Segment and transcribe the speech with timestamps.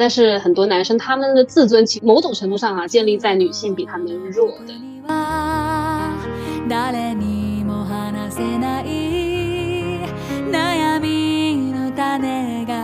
[0.00, 4.74] 但是很多男生他们的自尊其实某种程度上啊，建立在女性比他们弱的。
[4.74, 6.16] には
[6.68, 10.00] 誰にも話せない
[10.50, 12.74] 悩みの種が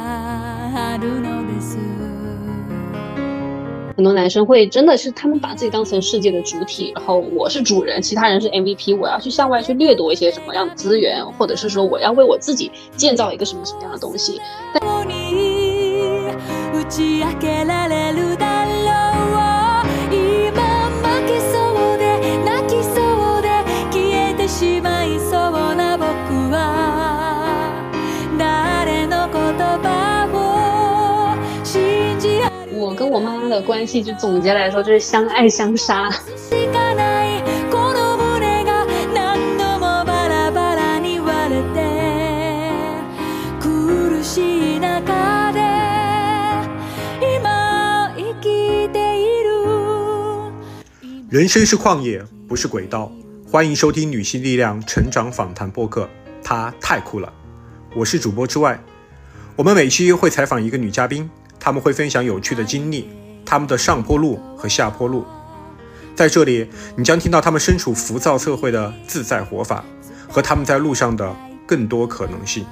[0.92, 1.78] あるのです
[3.96, 14.40] 很多男生会真的是他们把自己当成世界的主体，然后我是主人，其他人是 MVP，我要去向外去掠夺一些什么样的资源，或者是说我要为我自己建造一个什么什么样的东西。
[14.74, 15.55] ここに打
[16.92, 18.70] ち明けられるだろ
[19.82, 22.04] う今負けそうで
[22.44, 23.48] 泣きそうで
[23.90, 26.10] 消えてしまいそうな僕
[26.52, 27.70] は
[28.38, 36.10] 誰の言葉を信じ合我跟我妈妈的关系，就总结来说就是相爱相杀。
[51.29, 53.11] 人生是旷野，不是轨道。
[53.51, 56.09] 欢迎收听女性力量成长访谈播客，
[56.41, 57.33] 她太酷了。
[57.93, 58.81] 我是主播之外，
[59.57, 63.09] 我们每期会采访一个女嘉宾，她们会分享有趣的经历，
[63.45, 65.25] 她们的上坡路和下坡路。
[66.15, 66.65] 在这里，
[66.95, 69.83] 你将听到她们身处浮躁社会的自在活法，
[70.29, 71.35] 和她们在路上的
[71.67, 72.65] 更多可能性。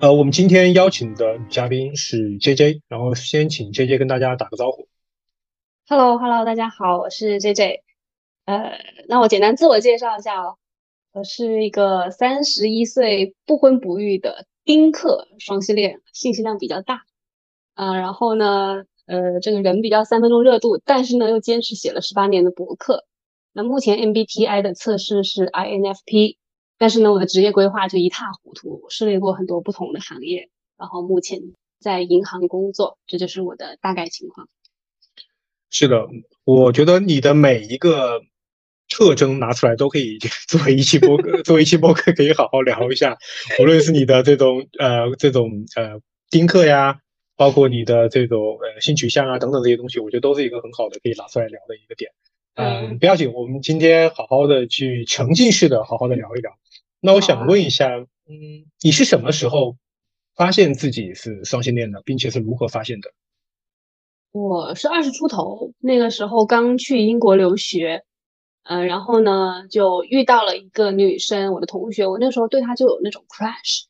[0.00, 4.88] 呃，我们今天邀请的女嘉宾是 J J，然后先请 J J 跟大家打个招呼。
[5.88, 7.80] Hello，Hello，大家好，我是 JJ。
[8.44, 10.56] 呃，那我简单自我介绍一下哦，
[11.12, 17.02] 我是一个三十一岁不婚不育的丁克双性恋，信息量比较大。
[17.74, 23.04] 啊、然后呢，呃，这个人比较三分钟热度，但是呢又坚持写了十八年的博客。
[23.52, 26.36] 那目前 MBTI 的测试是 INFP，
[26.78, 31.40] 但是呢我的职业规划就一塌糊涂，涉猎过很多不同的行业，然后目前
[31.80, 34.48] 在银行工作，这就是我的大概情况。
[35.72, 36.06] 是的，
[36.44, 38.20] 我觉得你的每一个
[38.90, 43.16] 特征拿出来都可以作为一期播客，作为一期播客可以好好聊一下。
[43.58, 46.98] 无论是你的这种呃这种呃丁克呀，
[47.36, 52.10] 包括你的这种呃性取向啊等等这些东西，我觉得都是一个很好的可以拿出来聊的一个点。
[52.54, 56.52] 嗯，嗯不要紧，我们今天好好的去沉浸式的好好的聊一聊。
[57.00, 59.78] 那我想问一下，嗯，你是什么时候
[60.36, 63.10] 发现自己是双性恋的，并且是如何发现的？
[64.32, 68.02] 我是二十出头，那个时候刚去英国留学，
[68.64, 73.82] 呃，然后呢就遇到了一个女生，我的同学，我那时候对她就有那种 crush，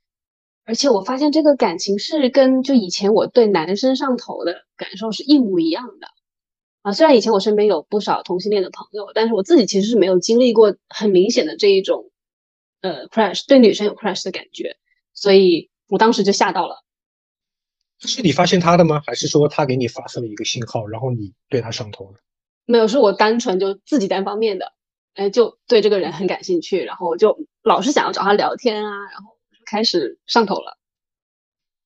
[0.65, 6.09] 而且我发现这个感情是跟就以前我对男生上头的感受是一模一样的。
[6.83, 12.11] 啊，虽然以前我身边有不少同性恋的朋友，但是我自己其实是没有经历过很明显的这一种，
[12.81, 14.77] 呃，crush 对女生有 crush 的感觉，
[15.15, 16.83] 所以我当时就吓到了。
[18.09, 19.03] 是你发现他的吗？
[19.07, 22.19] 还是说他给你发射了一个信号，然后你对他上头了？
[22.65, 24.73] 没有，是我单纯就自己单方面的，
[25.15, 30.79] 哎，就对这个人很感兴趣，然后我就老是想要找他聊天啊，然后就开始上头了。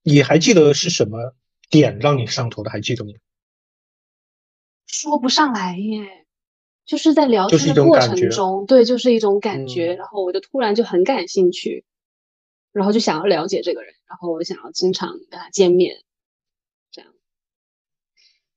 [0.02, 1.34] 你还记得是什么
[1.70, 2.70] 点让你上头的？
[2.70, 3.12] 还记得吗？
[4.86, 6.26] 说不上来耶，
[6.84, 11.84] 就是在聊天的过程中，对，就是一种感觉，嗯然后我就突然就很感兴趣，
[12.72, 16.04] 然后就想要了解这个人，然后我想要经常跟他见面。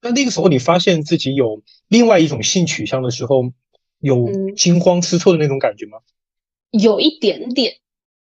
[0.01, 3.51] 那那个时候你发现自己有另外一种性取向的时候，
[3.99, 5.99] 有嗯惊慌失措的那种感觉吗？
[6.71, 7.79] 有一点点，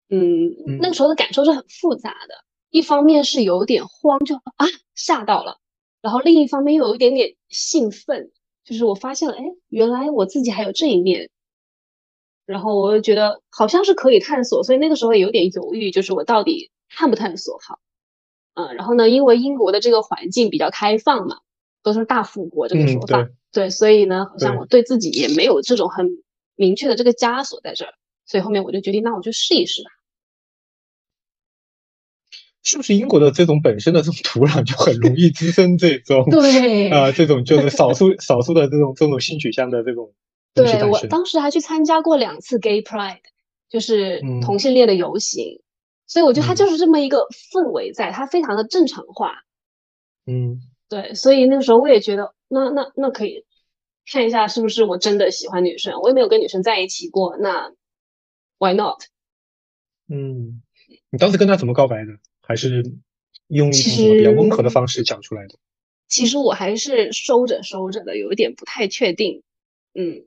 [0.08, 2.44] 嗯，嗯那个时候的感受是很复杂的。
[2.70, 5.58] 一方面是有点慌，就啊吓到了，
[6.02, 8.30] 然后另一方面又有一点点兴奋，
[8.64, 11.30] 就是我发现了，哎，原来我自己还有这一面，
[12.44, 17.78] 然后我又觉得好像是可以探索，所以那个时候也有点犹豫，就是我到底探不探索好，
[18.54, 21.38] 嗯，然后呢，因为英国的这个环境比较开放嘛，
[21.92, 26.06] 都是大富国这个嗯说法，对对，所以呢，好像我对自己也没有这种很
[26.54, 27.92] 明确的这个枷锁在这儿。
[28.26, 29.90] 所以后面我就决定，那我就试一试吧。
[32.62, 40.12] 是不是英国的这种本身的这种土壤就很容易滋生这种对啊、这种就是少数少数的这种这种性取向的这种
[40.54, 40.98] 对我？
[41.06, 43.20] 当时还去参加过两次 Gay Pride，
[43.70, 45.62] 就是嗯同性恋的游行，
[46.06, 49.44] 所以我觉得它嗯就是这么一个氛围在，它非常的正常化。
[50.26, 53.44] 嗯，对，所以那个时候我也觉得，那那那可以
[54.10, 57.72] 看一下是不是我真的喜欢女生，我也没有跟女生在一起过，那
[58.58, 59.02] Why not？
[60.08, 60.62] 嗯，
[61.10, 62.12] 你当时跟他怎么告白的？
[62.40, 62.82] 还是
[63.48, 65.58] 用一其种比较温和的方式讲出来的？
[66.08, 69.42] 其实我还是收着收着的，有一点不太确定。
[69.92, 70.24] 嗯，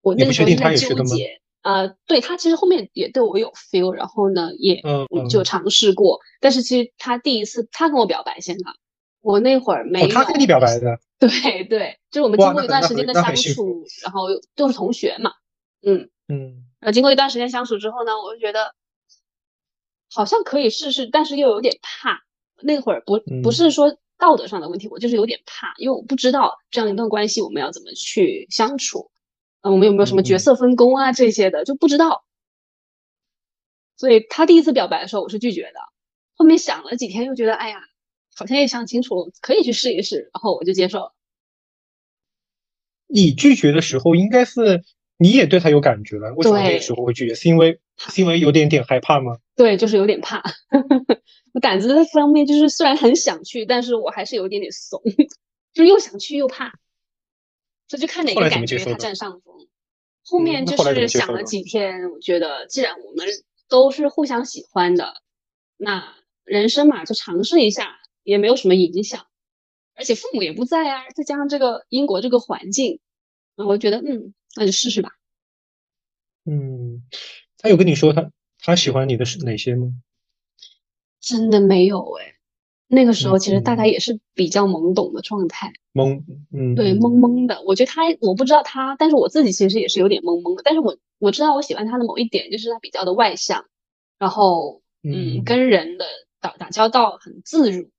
[0.00, 1.40] 我那个时候在纠结。
[1.62, 6.20] 呃，对他其实后面也对我有 feel，然后呢，也嗯就尝试过。
[6.40, 8.64] 但是其实他第一次他跟我表白先的，
[9.20, 10.08] 我那会儿没有。
[10.08, 10.98] 他跟你表白的？
[11.18, 15.32] 对对，就是我们经过一段时间的相处，然后都是同学嘛。
[15.82, 16.64] 嗯嗯。
[16.80, 18.74] 然后经过一段时间相处之后呢，我就觉得
[20.12, 22.20] 好像可以试试，但是又有点怕。
[22.60, 29.10] 那会儿不不是说道德上的问题，我就是有点怕，因为我不知道这样一段关系我们要怎么去相处。
[29.60, 31.12] 嗯，我们有没有什么角色分工啊？
[31.12, 32.24] 这些的就不知道。
[33.96, 35.80] 所以他第一次表白的时候，我是拒绝的。
[36.36, 37.80] 后面想了几天，又觉得哎呀，
[38.38, 41.14] 好像也想清楚，可以去试一试，然后我就接受了。
[43.08, 44.84] 你拒绝的时候，应该是
[45.18, 46.32] 你也对他有感觉了。
[46.34, 47.34] 为什么那个时候会拒绝？
[47.34, 49.38] 是因为是因为有点点害怕吗？
[49.56, 50.42] 对，就是有点怕。
[51.54, 55.02] 我胆子方面就是虽然很想去，但是我还是有一点点怂，
[55.72, 56.78] 就是又想去又怕。
[57.88, 59.66] 这就看哪个感觉他占上风。
[60.24, 63.26] 后面就是想了几天，我觉得既然我们
[63.68, 65.22] 都是互相喜欢的，
[65.78, 66.14] 那
[66.44, 67.96] 人生嘛就尝试一下
[68.28, 69.24] 也没有什么影响，
[69.94, 73.00] 而且父母也不在啊，再加上这个英国这个环境，
[73.56, 75.12] 我觉得嗯，那就试试吧。
[76.44, 77.02] 嗯，
[77.56, 79.88] 他有跟你说他他喜欢你的是哪些吗？
[81.20, 82.34] 真的没有哎。
[82.86, 86.22] 那个时候其实大家也是比较懵懂的状态，懵，
[86.52, 87.62] 嗯，对，懵懵的。
[87.62, 90.62] 我觉得他，我不知道他，但是我自己其实也是有点懵懵的。
[90.62, 93.64] 但是我我知道我喜欢他的某一点，就是他比较的外向，
[94.18, 96.04] 然后嗯，跟人的
[96.40, 97.90] 打打交道很自如，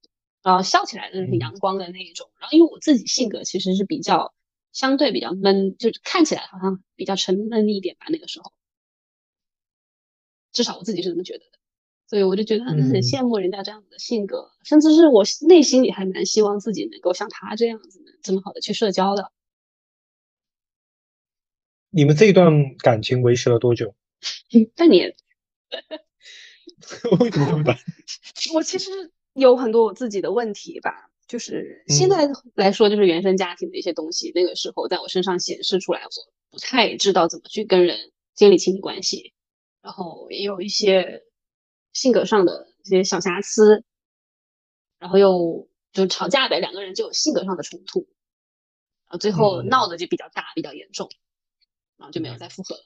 [0.50, 2.28] 然后笑起来的是很阳光的那一种。
[2.40, 4.34] 然后因为我自己性格其实是比较
[4.72, 8.08] 相对比较闷，就是看起来好像比较沉闷一点吧。
[8.10, 8.52] 那个时候，
[10.52, 11.60] 至少我自己是这么觉得的。
[12.08, 19.32] 所以我就觉得很很羡慕人家这样子的性格，甚至是我内心里还蛮希望自己能够像他这样子，这么好的去社交的。
[21.92, 23.94] 你们这一段感情维持了多久？
[24.76, 25.16] 半年。
[27.20, 27.78] 为什么这么短？
[28.56, 28.90] 我其实
[29.40, 36.10] 有很多我自己的问题吧，就是现在来说，就是原生家庭的一些东西，那个时候在我身上显示出来，我
[36.52, 39.34] 不太知道怎么去跟人建立亲密关系，
[39.82, 41.24] 然后也有一些。
[41.92, 43.84] 性格上的一些小瑕疵，
[45.00, 51.10] 然后又就吵架呗，两个人就有性格上的冲突，然后最后闹得就比较大，比较严重，
[51.98, 52.82] 然后就没有再复合了。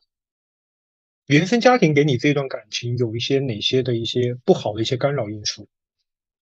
[1.25, 5.67] 原生家庭给你这段感情有一些哪些的一些不好的一些干扰因素？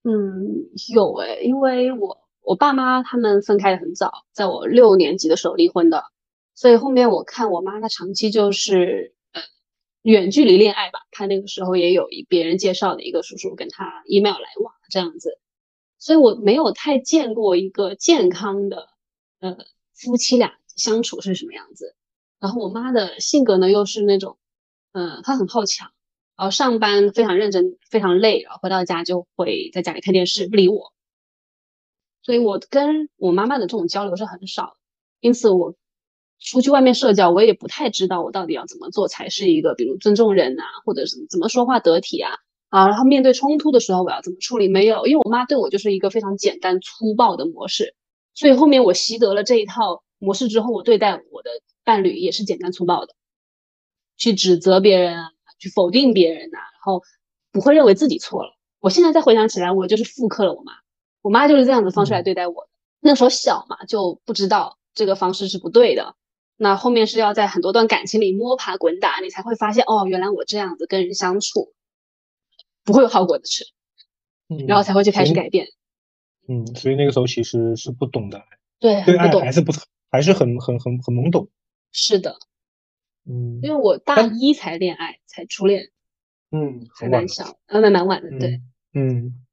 [0.04, 6.04] 嗯，有诶，因为我我爸妈他们分开的很早，在我六年级的时候离婚的，
[6.56, 9.42] 所以后面我看我妈她长期就是呃。
[10.04, 15.38] 远距离恋爱吧，她那个时候也有一别人介绍的一个叔叔跟她 email 来往这样子，
[16.00, 18.90] 所以我没有太见过一个健康的
[19.42, 19.56] 呃
[19.94, 21.96] 夫妻俩相处是什么样子。
[22.40, 24.40] 然后我妈的性格呢又是那种，
[24.94, 25.92] 嗯，她很好强，
[26.42, 30.92] 然后上班非常认真，非常累，然后回到家就会在家里看电视不理我，
[32.24, 34.76] 所以我跟我妈妈的这种交流是很少，
[35.20, 35.76] 因此我。
[36.44, 42.32] 出去外面社交，我也不太知道我到底要怎么做才是一个，比如尊重人啊，或者是怎么说话得体啊
[42.70, 44.68] 啊，然后面对冲突的时候我要怎么处理？
[44.68, 47.94] 没有，因为我妈对我就是一个非常简单粗暴的模式，
[48.34, 51.52] 所以后面我习得了这一套模式之后，我对待我的
[51.84, 53.14] 伴侣也是简单粗暴的，
[54.18, 55.18] 去指责别人，
[55.62, 57.02] 去否定别人呐，然后
[57.54, 58.58] 不会认为自己错了。
[58.80, 60.74] 我现在再回想起来，我就是复刻了我妈，
[61.22, 62.70] 我妈就是这样子方式来对待我的。
[63.00, 66.16] 那时候小嘛，就不知道这个方式是不对的。
[66.58, 71.74] 那后面是要在很多段感情里摸爬滚打，你才会发现哦，原来我这样子跟人相处
[72.84, 73.66] 不会有好果子吃，
[74.50, 75.68] 嗯然后才会去开始改变。
[76.48, 78.44] 嗯，所以那个时候其实是不懂的，
[78.80, 79.72] 对，对爱还是不
[80.12, 81.48] 还是很很很很懵懂。
[81.92, 82.38] 是的，
[83.26, 85.90] 嗯，因为我大一才恋爱，才初恋，
[86.52, 88.62] 嗯，还蛮小，呃，蛮蛮晚的，对，
[88.94, 89.46] 嗯。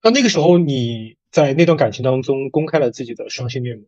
[0.00, 3.84] 那那个时候你在那段感情当中公开了自己的双性恋吗？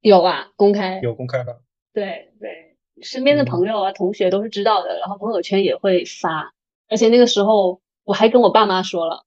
[0.00, 1.60] 有啊，公开有公开的，
[1.92, 6.54] 对对，身边的朋友啊、同学都是知道的，然后朋友圈也会发，
[6.88, 9.26] 而且那个时候我还跟我爸妈说了，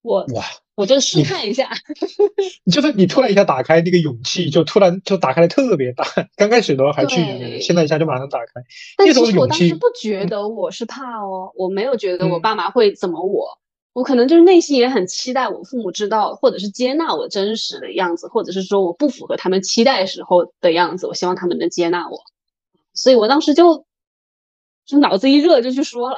[0.00, 0.44] 我哇，
[0.80, 1.70] 我就试探一下，
[2.72, 6.04] 就是你突然一下打开那个勇气，就突然就打开的特别大，
[6.36, 8.46] 刚开始的时候还拒绝，现在一下就马上打开。
[8.96, 13.58] 但其实我当时不觉得我是怕哦，我没有觉得我爸妈会怎么我。
[13.92, 22.20] 我可能就是内心也很期待我父母知道，或者是接纳我真实的样子，或者是说我不符合他们期待时候的样子，我希望他们能接纳我。
[22.94, 23.84] 所以我当时就
[24.86, 26.16] 就脑子一热就去说了。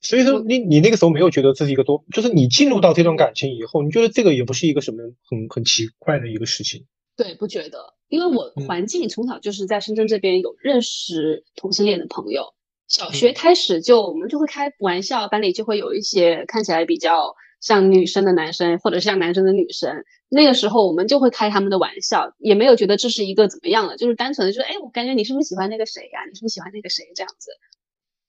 [0.00, 6.86] 所以说你你那个时候没有觉得这是一个多，就是你进入到这段感情以后，你觉得这个也不是一个什么很很奇怪的一个事情。
[7.16, 8.66] 对，不觉得，因为我嗯。
[8.66, 12.54] 环境从小就是在深圳这边有认识同性恋的朋友，
[12.86, 13.12] 小嗯。
[13.12, 27.02] 学开始就我们就会开玩笑，班里就会有一些看起来比较像女生的男生，或者是像男生的女生，那个时候我们就会开他们的玩笑，也没有觉得这是一个怎么样的，就是单纯的就是，哎，我感觉你是不是喜欢那个谁呀、你是不是喜欢那个谁？
[27.16, 27.50] 这样子，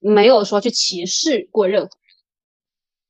[0.00, 1.90] 没有说去歧视过任何人。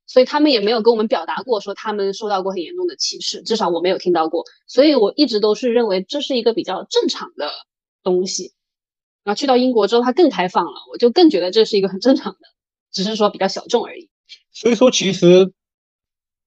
[0.06, 4.44] 所以他们也没有跟我们表达过说他们受到过很严重的歧视，至少我没有听到过。
[4.66, 7.49] 所以我一直都是认为这是一个比较正常的
[8.02, 8.52] 东西。
[9.23, 12.38] 然后去到英国之后，他更开放了，我就更觉得这是一个很正常的，
[12.90, 14.09] 只是说比较小众而已。
[14.50, 15.52] 所以说，其实，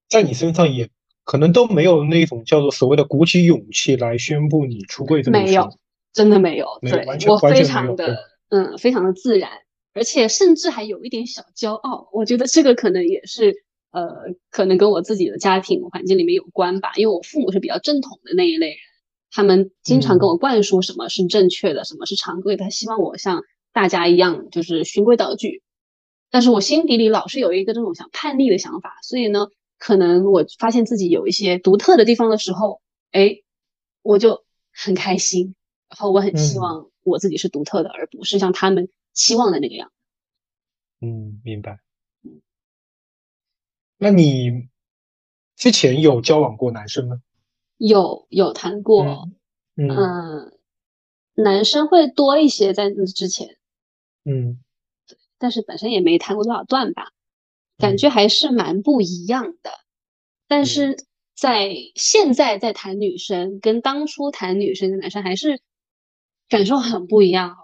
[0.09, 0.89] 在你身上也
[1.23, 5.69] 可能都没有那种叫做所谓的鼓起勇气来宣布你出柜这个没有，
[6.11, 6.65] 真的没有。
[6.81, 9.51] 对没有完全我非常的嗯，非常的自然，
[9.93, 12.09] 而且甚至还有一点小骄傲。
[12.11, 14.09] 我觉得这个可能也是呃，
[14.49, 18.77] 可能跟我自己的家庭环境里面有关吧，因为我父母是比较正统的那一类人，
[19.31, 25.61] 他们经常跟我灌输什么是正确的，什么是常规的，他希望我像大家一样就是循规蹈矩。
[26.31, 29.47] 但是我心底里老是有一个这种想叛逆的想法，所以呢，
[29.77, 32.81] 可能我发现自己有一些独特的地方的时候，
[33.11, 33.37] 哎，
[34.01, 35.53] 我就很开心，
[35.89, 39.91] 然后我很希嗯望我自己是独特的，而不是像他们期望的那个样。
[40.99, 41.79] 嗯，明白。
[43.97, 44.67] 那你
[45.55, 47.21] 之前有交往过男生吗？
[47.77, 49.29] 有有谈过，
[49.75, 50.59] 嗯嗯，
[51.35, 53.57] 男生会多一些在那之前，
[54.25, 54.59] 嗯
[55.37, 57.11] 但是本身也没谈过多少段吧，
[57.77, 59.71] 感嗯觉还是蛮不一样的。
[60.47, 60.97] 但是
[61.35, 65.61] 在现在在谈女生，跟当初谈女生的男生还是
[66.47, 67.62] 感受很不一样哦。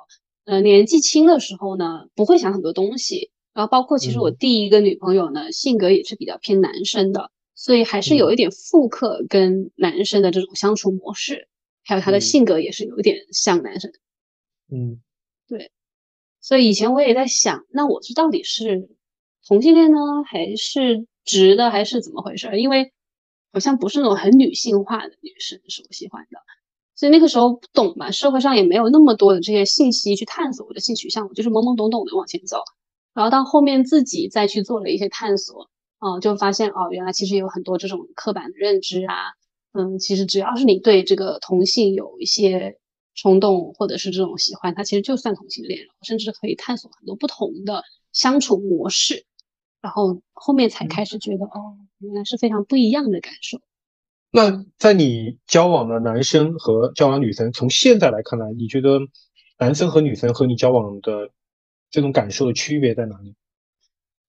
[0.50, 4.36] 呃，年纪轻的时候呢，不会想很多东西，然后包括其实我嗯。
[4.39, 11.48] 第一个女朋友呢，性格也是比较偏男生的，所以还是有一点复刻跟男生的这种相处模式，
[11.86, 12.22] 还有他的嗯。
[12.22, 13.91] 性格也是有一点像男生
[14.72, 15.00] 嗯，
[15.48, 15.72] 对
[16.41, 18.89] 所以以前我也在想，那我是到底是
[19.48, 22.60] 同性恋呢，还是直的，还是怎么回事儿？
[22.60, 22.91] 因为
[23.53, 26.39] 好像不是那种很女性化的女生是我喜欢的，
[27.00, 32.58] 所以那个时候不懂嘛，社会上也没有那么多的这些信息去探索我的性取向，我就是懵懵懂懂的往前走。
[33.13, 39.15] 然后到后面自己再去做了一些探索，哦、就发现哦，原来其实有很多这种刻板的认知啊，
[39.72, 42.77] 嗯，其实只要是你对这个同性有一些
[43.15, 49.25] 冲动或者是这种喜欢，它其实就算同性恋了，甚至可以探索很多不同的相处模式。
[49.79, 53.62] 然后后面才开始觉得，哦，原来是非常不一样的感受。
[54.31, 59.00] 那在你交往的男生和交往女生，从现在来看来，你觉得
[59.57, 61.29] 男生和女生和你交往的
[61.89, 63.36] 这种感受的区别在哪里？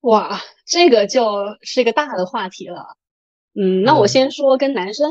[0.01, 2.97] 哇，这个就是一个大的话题了。
[3.55, 4.09] 嗯，那我嗯。
[4.09, 5.11] 先说跟男生，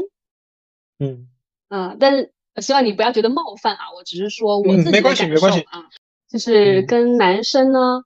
[0.97, 1.27] 嗯。
[1.69, 5.59] 嗯、但是希望你不要觉得冒犯啊，我只是说我自己的嗯没关系感没关系。
[5.59, 5.85] 受啊，
[6.27, 6.85] 就是嗯。
[6.87, 8.01] 跟男生呢，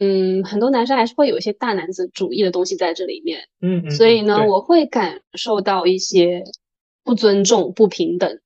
[0.00, 6.42] 嗯，很多男生还是会有一些大男子主义的东西在这里面，嗯嗯，所以呢，我会感受到一些
[7.04, 8.40] 不尊重、不平等。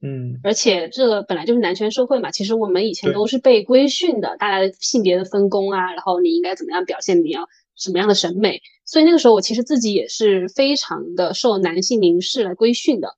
[0.00, 0.40] 嗯。
[0.42, 13.16] 而且这个本来就是男权社会嘛，其实我们以前都是被规训的，大家的性别的分工啊，然后你应该怎么样表现，你要什么样的审美，所以那个时候我其实自己也是非常的受男性凝视来规训的，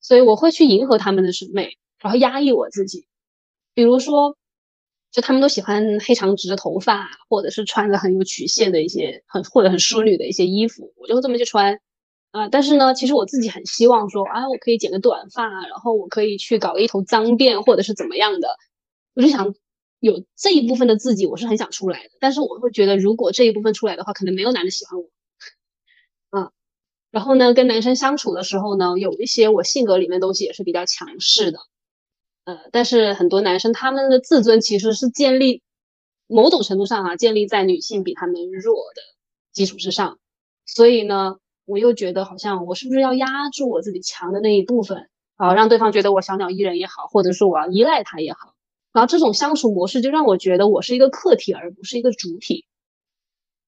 [0.00, 3.06] 所以我会去迎合他们的审美，然后压抑我自己，
[3.74, 4.36] 比如说，
[5.16, 11.80] 就他们都喜欢黑长直的头发，或者是穿的很有曲线的一些很或者很淑女的一些衣服，我就会这么去穿。
[12.32, 18.58] 啊，但是呢，其实我自己很希望说，啊，我可以剪个短发，然后我可以去搞一头脏辫，或者是怎么样的。
[19.14, 19.54] 我就想
[20.00, 22.10] 有这一部分的自己，我是很想出来的。
[22.20, 25.08] 但是我会觉得，如果这一部分出来的话，可能没有男的喜欢我。
[26.28, 26.50] 啊，
[27.10, 31.58] 然后呢，跟男生相处的时候呢，有一些我性格里面东西也是比较强势的。
[32.46, 35.62] 呃，但是很多男生他们的自尊其实是建立
[36.28, 39.02] 某种程度上啊，建立在女性比他们弱的
[39.52, 40.18] 基础之上。
[40.64, 48.54] 所以呢，我又觉得好像我是不是要压住我自己强的那一部分，啊，让对方觉得我小鸟依人也好，或者是我要依赖他也好，
[48.92, 52.64] 然后这种相处模式就让我觉得我是一个客体而不是一个主体，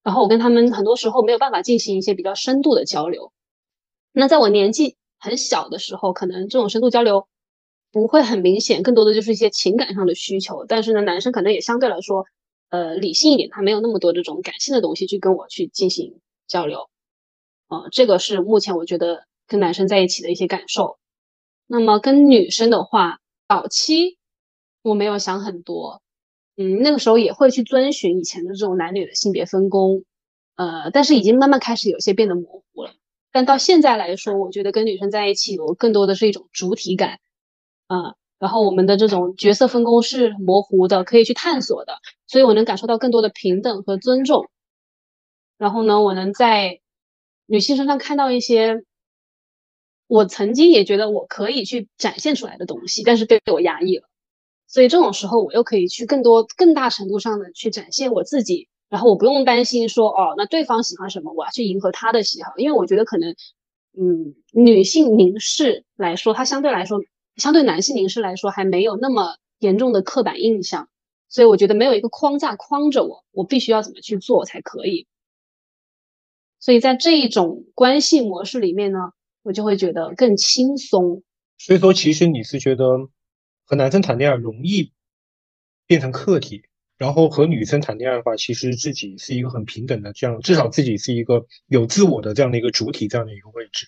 [0.04, 3.32] 然后我跟他们很多时候没有办法进行一些比较深度的交流。
[4.12, 7.26] 那在我年纪很小的时候，可能这种深度交流
[7.92, 10.64] 不会很明显，更多的就是一些情感上的需求。
[10.66, 12.26] 但是呢，男生可能也相对来说，
[12.70, 16.88] 呃，理性一点，他没有那么多这种感性的东西去跟我去进行交流。
[17.68, 20.98] 呃，这个是目前我觉得跟男生在一起的一些感受。
[21.66, 24.18] 那么跟女生的话，早期
[24.82, 26.00] 我没有想很多，
[26.56, 30.04] 嗯，那个时候也会去遵循以前的这种男女的性别分工，
[30.56, 32.92] 呃，但是已经慢慢开始有些变得模糊了。
[33.32, 37.20] 但到现在来说，我觉得跟女生在一起，我更多的是一种主体感，
[37.88, 41.94] 啊，然后我们的这种角色分工是模糊的，可以去探索的，
[42.26, 44.48] 所以我能感受到更多的平等和尊重。
[45.58, 46.80] 然后呢，我能在
[47.46, 48.84] 女性身上看到一些
[50.06, 54.08] 我曾经也觉得我可以去展现出来的东西，但是被我压抑了。
[54.66, 58.68] 所以这种时候，我又可以去更多、更大程度上的去展现我自己。
[58.90, 62.52] 然后我不用担心说，哦，那对方喜欢什么，我要去迎合他的喜好。
[62.56, 63.34] 因为我觉得可能，
[63.98, 66.98] 嗯，女性凝视来说，它相对来说，
[67.38, 70.88] 相对男性凝视来说，还没有那么严重的刻板印象。
[71.30, 75.06] 所以我觉得没有一个框架框着我，我必须要怎么去做才可以。
[76.58, 81.22] 所以在这一种关系模式里面呢，我就会觉得更轻松。
[81.58, 83.08] 所以说，其实你是觉得
[83.64, 84.92] 和男生谈恋爱容易
[85.86, 86.62] 变成客体，
[86.96, 93.86] 然后和女生谈恋爱的话，其实自己是一个很平等的，这样至少自己是一个有自我的这样的一个主体，这样的一个位置。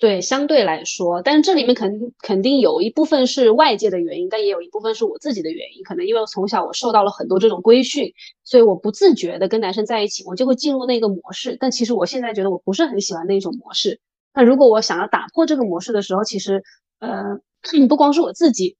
[0.00, 5.84] 对，相对来说，但是这里面肯肯定有一部分是外界的原因，但也有一部分是我自己的原因。
[5.84, 8.10] 可能因为从小我受到了很多这种规训，
[8.42, 11.54] 所以我不自觉的跟男生在一起，我就会进入那个模式。
[11.60, 14.00] 但其实我现在觉得我不是很喜欢那种模式。
[14.32, 16.62] 那如果我想要打破这个模式的时候，其实
[17.00, 17.38] 呃，
[17.86, 18.78] 不光是我自己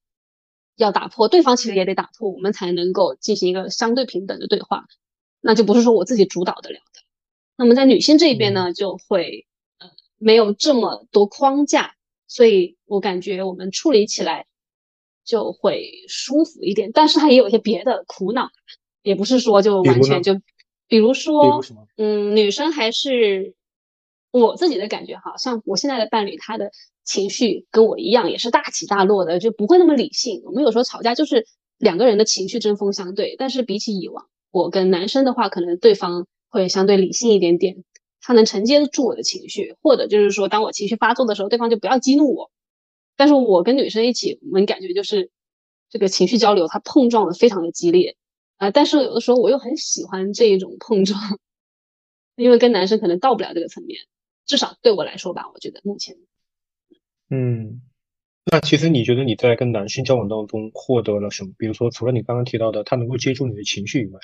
[0.76, 4.84] 要打破，对方其实也得打破，我们才能够进行一个相对平等的对话。
[5.42, 7.00] 那就不是说我自己主导得了的。
[7.58, 9.44] 那么在女性这一边呢，就会。
[10.20, 11.94] 没有这么多框架，
[12.28, 14.46] 所以我感觉我们处理起来
[15.24, 16.92] 就会舒服一点。
[16.92, 18.50] 但是它也有一些别的苦恼，
[19.02, 20.34] 也不是说就完全就，
[20.86, 21.62] 比如说，
[21.96, 23.54] 嗯，女生还是
[24.30, 26.70] 我自己的感觉哈，像我现在的伴侣，他的
[27.02, 30.42] 情绪跟我一样，也是大起大落的，就不会那么理性。
[30.44, 31.46] 我们有时候吵架就是
[31.78, 37.82] 两个人的情绪针锋相对，但是比起以往，我跟男生的话，可能对方会相对理性一点点。
[38.20, 42.50] 他能承接得住我的情绪，或者就是说，当我情绪发作的时候，对方就不要激怒我。
[43.16, 45.30] 但是我跟女生一起，我们感觉就是
[45.88, 48.16] 这个情绪交流，它碰撞的非常的激烈
[48.56, 48.70] 啊。
[48.70, 51.20] 但是有的时候我又很喜欢这一种碰撞，
[52.36, 54.00] 因为跟男生可能到不了这个层面，
[54.46, 56.16] 至少对我来说吧，我觉得目前。
[57.28, 57.82] 嗯，
[58.50, 61.52] 那其实你觉得你在跟男性交往当中获得了什么？
[61.58, 64.20] 比如说，除了你刚刚提到的他能够接住你的情绪以外。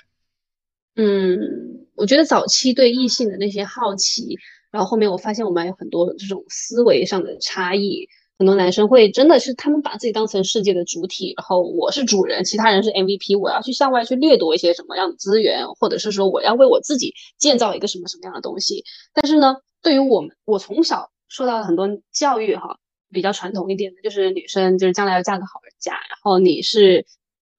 [0.94, 4.38] 嗯，我觉得早期对异性的那些好奇，
[4.70, 8.08] 然后后面我发现我们还有很多这种思维上的差异。
[8.38, 18.84] 很多男生会真的是他们把自己当成世界的主体，然后我是主人，其他人是 MVP，我要去向外去掠夺一些什么样的资源，或者是说我要为我自己建造一个什么什么样的东西。
[19.14, 22.78] 但是呢，对于我们，我从小受到了很多教育哈，
[23.10, 27.06] 比较传统一点的，就是女生就是将来要嫁个好人家，然后你是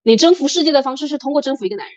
[0.04, 1.96] 你征服世界的方式是通过征服一个男人。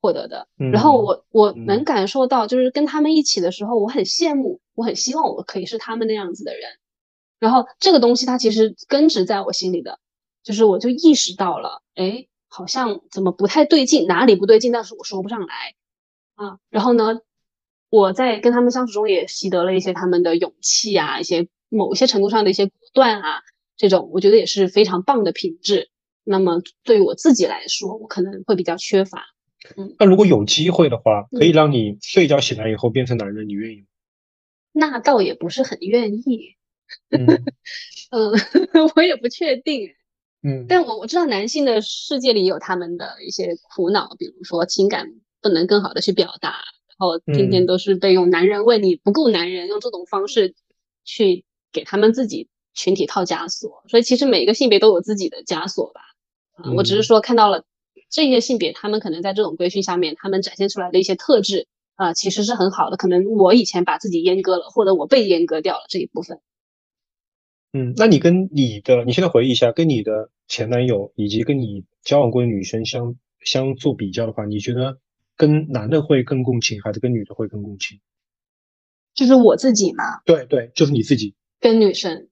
[0.00, 6.62] 获得的，然后我我能感受到，就是跟他们一起的时候，我很羡慕，我很希望我可以是他们那样子的人。
[7.38, 9.98] 然后这个东西它其实根植在我心里的，
[10.42, 15.74] 就是我就意识到了，哎，好像怎么不太对劲，哪里不对劲，但是我说不上来
[16.34, 16.58] 啊。
[16.70, 17.20] 然后呢，
[17.90, 23.42] 我在跟他们相处中也习得了一些他们的勇气啊，一些某些程度上的一些果断啊，
[23.76, 25.90] 这种我觉得也是非常棒的品质。
[26.24, 29.24] 那么对于我自己来说，我可能会比较缺乏。
[29.76, 33.86] 嗯，那如果有机会的话，可以让你睡觉醒来以后变成男人，你愿意吗？
[34.72, 36.56] 那倒也不是很愿意。
[37.10, 37.26] 嗯
[38.10, 38.32] 嗯，
[38.96, 39.90] 我也不确定。
[40.42, 46.50] 嗯，但我我知道男性的世界里有他们的一些苦恼，比如说情感不能更好的去表达，
[46.88, 50.54] 然后天天都是被用男人为你不够男人，用这种方式
[51.04, 53.84] 去给他们自己群体套枷锁。
[53.88, 56.00] 所以其实每一个性别都有自己的枷锁吧。
[56.52, 57.64] 啊，我只是说看到了。
[58.10, 62.96] 这些性别，他们可能在这种规训下面，他们展现出来的一些特质啊，其实是很好的。
[62.96, 66.40] 可能我以前把自己阉割了，或者我被阉割掉了这一部分。
[67.72, 74.98] 嗯，那你跟你的，你现在回忆一下，跟你的前男友以及跟你交往过的女生相相做比较的话，你觉得
[75.36, 78.00] 跟男的会更共情，还是跟女的会更共情？
[79.14, 80.02] 就是我自己嘛。
[80.24, 81.36] 对对，就是你自己。
[81.60, 82.28] 跟女生，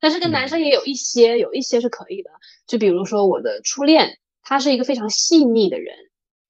[0.00, 2.30] 但是跟男生也有一些，有一些是可以的。
[2.66, 4.18] 就比如说我的初恋。
[4.48, 5.94] 他是一个非常细腻的人，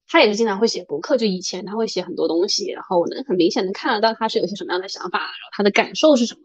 [0.07, 6.41] 他也是经常会写博客，就以前他会写很多东西，然后我能很明显的看得到他是有些什么样的想法，然后他的感受是什么。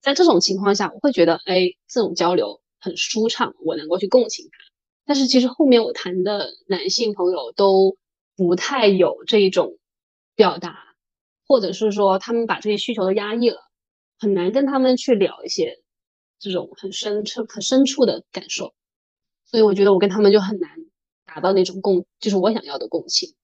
[0.00, 4.58] 在这种情况下，我会觉得，哎，这种交流很舒畅，我能够去共情他。
[5.04, 7.96] 但是其实后面我谈的男性朋友都
[8.36, 9.78] 不太有这种
[10.36, 10.78] 表达，
[11.48, 13.58] 或者是说他们把这些需求都压抑了，
[14.20, 15.82] 很难跟他们去聊一些
[16.38, 18.72] 这种很深、很深处的感受。
[19.44, 20.70] 所以我觉得我跟他们就很难。
[21.34, 23.34] 达到那种共，就是我想要的共情，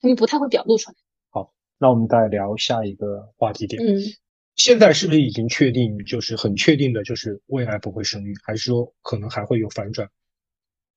[0.00, 0.96] 他们不太会表露出来。
[1.30, 3.82] 好，那我们再聊下一个话题点。
[3.82, 3.96] 嗯，
[4.54, 10.10] 现在是不是已经确定，就是很确定的，就是未来不会生育，还是说可能还会有反转？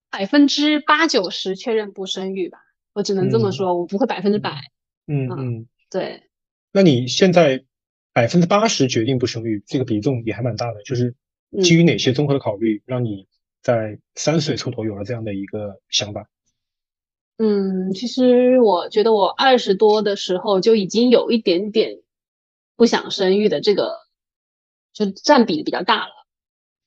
[0.09, 2.57] 百分之八九十确认不生育吧，
[2.91, 4.51] 我只能这么嗯说，我不会百分之百。
[5.07, 6.23] 嗯嗯嗯，对，
[6.73, 7.63] 那你现在
[8.11, 11.15] 百分之八十决定不生育，这个比重也还蛮大的，就是
[11.51, 13.27] 嗯基于哪些综合的考虑，让你
[13.61, 16.29] 在三十岁出头有了这样的一个想法？
[17.43, 21.97] 嗯，其实我觉得我二十多的时候就已经有一点点
[22.75, 23.97] 不想生育的这个，
[24.93, 26.11] 就占比比较大了，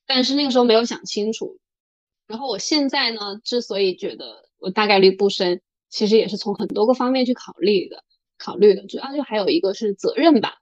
[0.05, 1.59] 但是那个时候没有想清楚。
[2.25, 8.05] 然后我现在呢，之所以觉得我大概率不生，其实也是从很多个方面去考虑的，
[8.37, 10.59] 考虑的，主要就还有一个是责任吧，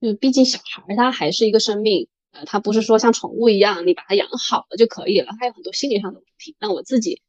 [0.00, 6.56] 就毕竟小孩他还是一个生命，呃，他不是说像宠物一样你把它养好了就可以了，还有很多心理上的问题。
[6.58, 7.22] 那我自己，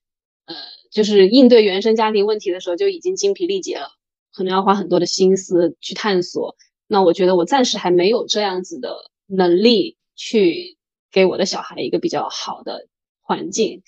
[0.51, 0.55] 呃，
[0.91, 3.87] 就是应对原生家庭问题的时候就已经精疲力竭了，
[4.33, 6.55] 可能要花很多的心思去探索。
[6.87, 10.77] 那我觉得我暂时还没有这样子的能力去
[11.11, 12.87] 给我的小孩一个比较好的
[13.21, 13.81] 环境，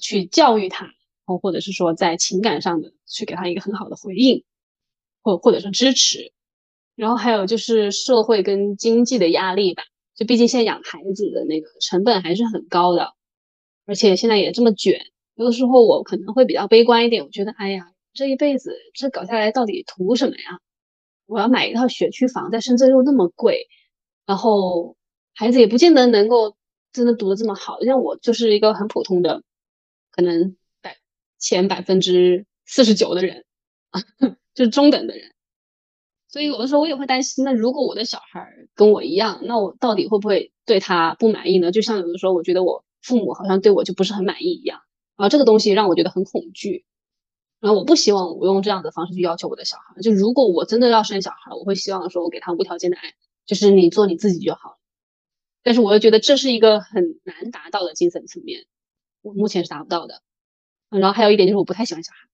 [0.00, 0.92] 去教育他，
[1.24, 4.44] 或或者是说在情感上的去给他一个很好的回应，
[5.22, 6.32] 或或者是支持。
[6.96, 13.14] 然后还有就是社会跟经济的压力吧，就毕竟现在养孩子的那个成本还是很高的，
[13.86, 15.00] 而且现在也这么卷，
[15.40, 20.60] 有的时候我可能会比较悲观一点，我觉得哎呀，这一辈子这搞下来到底图什么呀？
[21.24, 23.68] 我要买一套学区房，在深圳又那么贵，
[24.26, 24.98] 然后
[25.34, 26.56] 孩子也不见得能够
[26.92, 29.42] 真的读得这么好，像我就是一个很普通的，
[30.10, 30.98] 可能百
[31.38, 33.46] 前百分之四十九的人
[33.88, 34.02] 啊，
[34.52, 35.32] 就是中等的人。
[36.28, 41.72] 所以有的时候我也会担心，那如果我的小孩跟我一样，那我到底会不会对他不满意呢？
[41.72, 44.82] 就像有的时候我觉得我父母好像对我就不是很满意一样，
[45.20, 46.86] 然后这个东西让我觉得很恐惧。
[47.60, 50.00] 然后我不希望我用这样的方式去要求我的小孩。
[50.00, 53.12] 就如果我真的要生小孩，我会希望说我给他无条件的爱，
[53.44, 54.76] 就是你做你自己就好了。
[55.62, 58.64] 但是我又觉得这是一个很难达到的精神层面，
[59.20, 60.22] 我目前是达不到的。
[60.88, 62.28] 然后还有一点就是我不太喜欢小孩，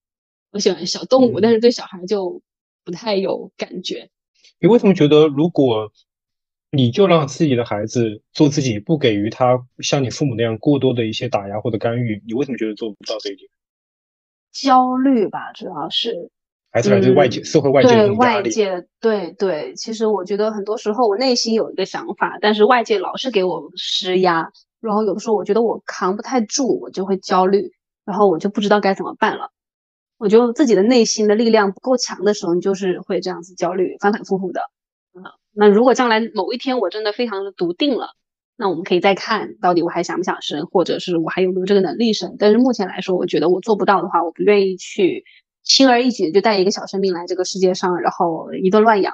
[0.51, 2.41] 我喜欢小动物，嗯但是对小孩就
[2.85, 4.09] 不太有感觉。
[4.61, 5.91] 你为什么觉得，如果
[6.71, 13.49] 你就让自己的孩子做自己，不给予他像你父母那样过多的一些打压或者干预，你为什么觉得做不到这一点？
[14.51, 16.29] 焦虑吧，主要是
[16.71, 18.17] 还是来自外界、嗯社会外界的压力？
[18.17, 24.51] 外界，对对，其实我觉得很多时候我内心有一个想法，但是外界老是给我施压，
[24.81, 27.71] 然后有的时候我觉得我扛不太住，我就会焦虑，
[28.03, 29.51] 然后我就不知道该怎么办了。
[30.17, 34.61] 我觉得自己的内心的力量不够强的时候，你就是会这样子焦虑，反反复复的。
[35.57, 38.11] 嗯，那如果将来某一天我真的非常的笃定了，
[38.55, 42.35] 那我们可以再看到底我还想不想生，或者是我还有没有这个能力生。
[42.39, 45.25] 但是目前来说，我觉得我做不到的话，我不愿意去
[45.63, 49.13] 轻而易举地就带一个小生命来这个世界上，然后一顿乱养。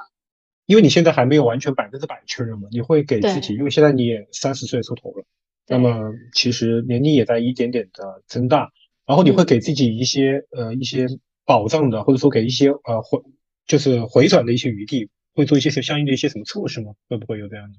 [0.66, 5.24] 因为你现在还没有完全百分之百确认嘛，你会给自己，因为现在你也三十岁出头了，
[5.68, 8.70] 那么其实年龄也在一点点的增大，
[9.06, 11.06] 然后你会嗯给自己一些呃一些
[11.44, 13.20] 保障的，或者说给一些呃回
[13.66, 16.92] 就是回转的一些余地，会做一些相应的一些什么措施吗？
[17.08, 17.78] 会不会有这样的？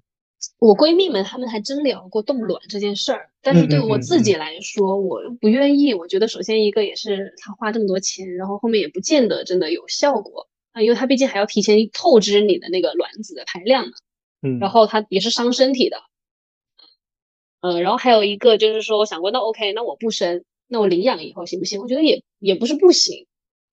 [0.59, 5.93] 我闺蜜们她们还真聊过冻卵这件事儿，但是对我自己来说，我不愿意。
[5.93, 13.93] 我觉得首先一个也是她花这么多钱，然后后面也不见得真的有效果啊，因为她毕竟还要提前透支你的那个卵子的排量嘛。
[14.41, 15.97] 嗯，然后它也是伤身体的。
[17.61, 21.81] 呃，然后还有一个就是说，我想过，那 OK，那我不生，那我领养以后行不行？
[21.81, 23.25] 我觉得也也不是不行。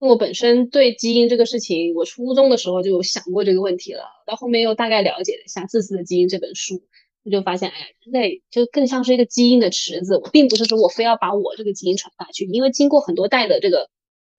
[0.08, 6.82] 我本身对基因这个事情，我初中的时候就有想过这个问题了，到后面又大概了解了一下《自私的基因》这本书，
[7.22, 13.90] 我就发现，哎呀，人类就更像是一个基因的池子，我并不是说我非要把我这个基因传下去，因为经过很多代的这个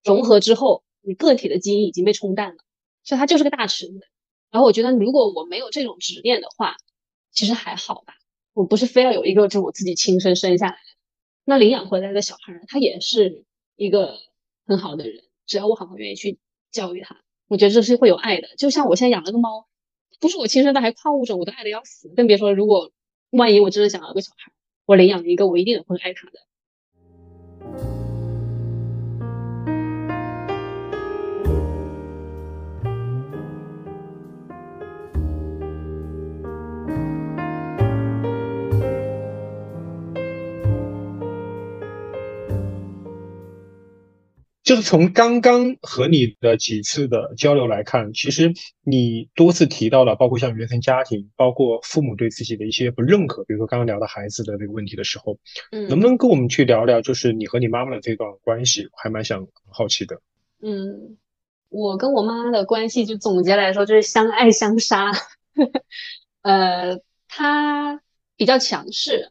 [0.04, 2.58] 融合之后，你个体的基因已经被冲淡了，
[3.06, 4.02] 所以它就是个大池子。
[4.52, 6.76] 然后我觉得，如果我没有这种执念的话，
[7.32, 8.16] 其实还好吧。
[8.52, 10.78] 我不是非要有一个就是我自己亲生生下来的，
[11.46, 13.46] 那领养回来的小孩，他也是
[13.78, 14.18] 一个
[14.66, 16.40] 很好的人，只要我好好愿意去
[16.72, 18.50] 教育它，我觉得这是会有爱的。
[18.58, 19.68] 就像我现在养了个猫，
[20.20, 22.10] 不是我亲生的，还矿物种，我都爱的要死。
[22.16, 22.92] 更别说如果
[23.30, 24.52] 万一我真的想要个小孩，
[24.86, 26.40] 我领养一个，我一定也会爱他的。
[44.64, 55.38] 就是从刚刚和你的几次的交流来看，其实你多次提到了，包括像原生家庭，包括父母对自己的一些不认可，比如说刚刚聊到孩子的那个问题的时候，
[55.72, 60.22] 嗯，能不能跟我们去聊聊，就是你和你妈妈的这段关系，还蛮想好奇的。
[60.62, 61.18] 嗯，
[61.68, 65.12] 我跟我妈的关系就总结来说就是相爱相杀，
[66.42, 68.02] 呃，她
[68.38, 69.30] 比较强势，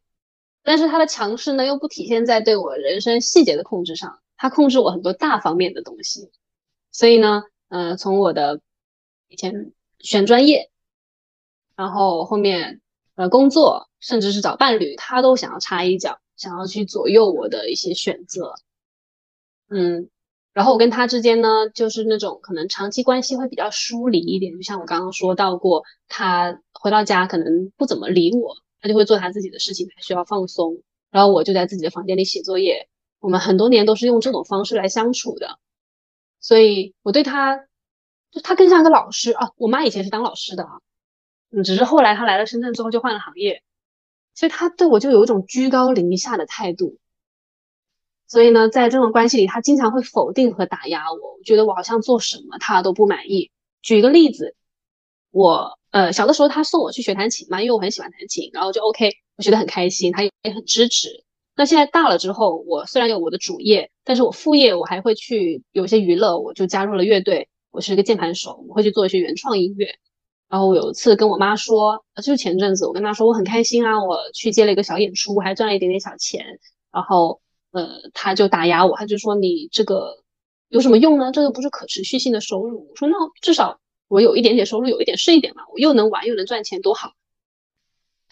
[0.62, 4.18] 但是她的强势呢又不体现在对我人生细节的控制上。
[4.42, 6.28] 他控制我很多大方面的东西，
[6.90, 8.61] 所以呢，呃，从我的
[9.28, 10.68] 以前选专业，
[11.76, 12.81] 然后后面
[13.14, 18.55] 呃工作，甚至是找伴侣，他都想要插一脚，想要去左右我的一些选择。
[19.68, 20.11] 嗯，
[20.52, 32.88] 然后我跟他之间呢，就是那种可能长期关系会比较疏离一点，就像我刚刚说到过，他回到家可能不怎么理我，他就会做他自己的事情，他需要放松，然后我就在自己的房间里写作业。
[33.22, 35.61] 我们很多年都是用这种方式来相处的，
[36.40, 37.56] 所以我对他，
[38.32, 39.52] 就他更像一个老师啊。
[39.56, 40.80] 我妈以前是当老师的啊，
[41.52, 43.62] 嗯，只是后来她来了深圳之后就换了行业，
[44.35, 46.98] 所以他对我就有一种居高临下的态度。
[48.26, 53.52] 所以呢，在这种关系里，他经常会否定和打压我，觉得我好像做什么他都不满意。
[53.82, 54.56] 举一个例子，
[55.30, 61.24] 我呃小的时候他送我去学弹琴嘛，因为我很喜欢弹琴，然后就 OK，我学得很开心，他也很支持。
[61.54, 69.94] 那现在大了之后，我虽然有我的主业，但是我副业我还会去有些娱乐，我就加入了乐队，我是一个键盘手，我会去做一些原创音乐。
[70.48, 76.44] 然后我有一次跟我妈说，就是前阵子我跟她说我很开心啊，我去接了一个小演出，我还赚了一点点小钱。
[76.90, 80.16] 然后呃，她就打压我，她就说你这个
[80.68, 81.32] 有什么用呢？
[81.32, 82.88] 这个不是可持续性的收入。
[82.90, 87.12] 我说那至少我有一点点收入，有一点是一点嘛，我又能玩又能赚钱，多好。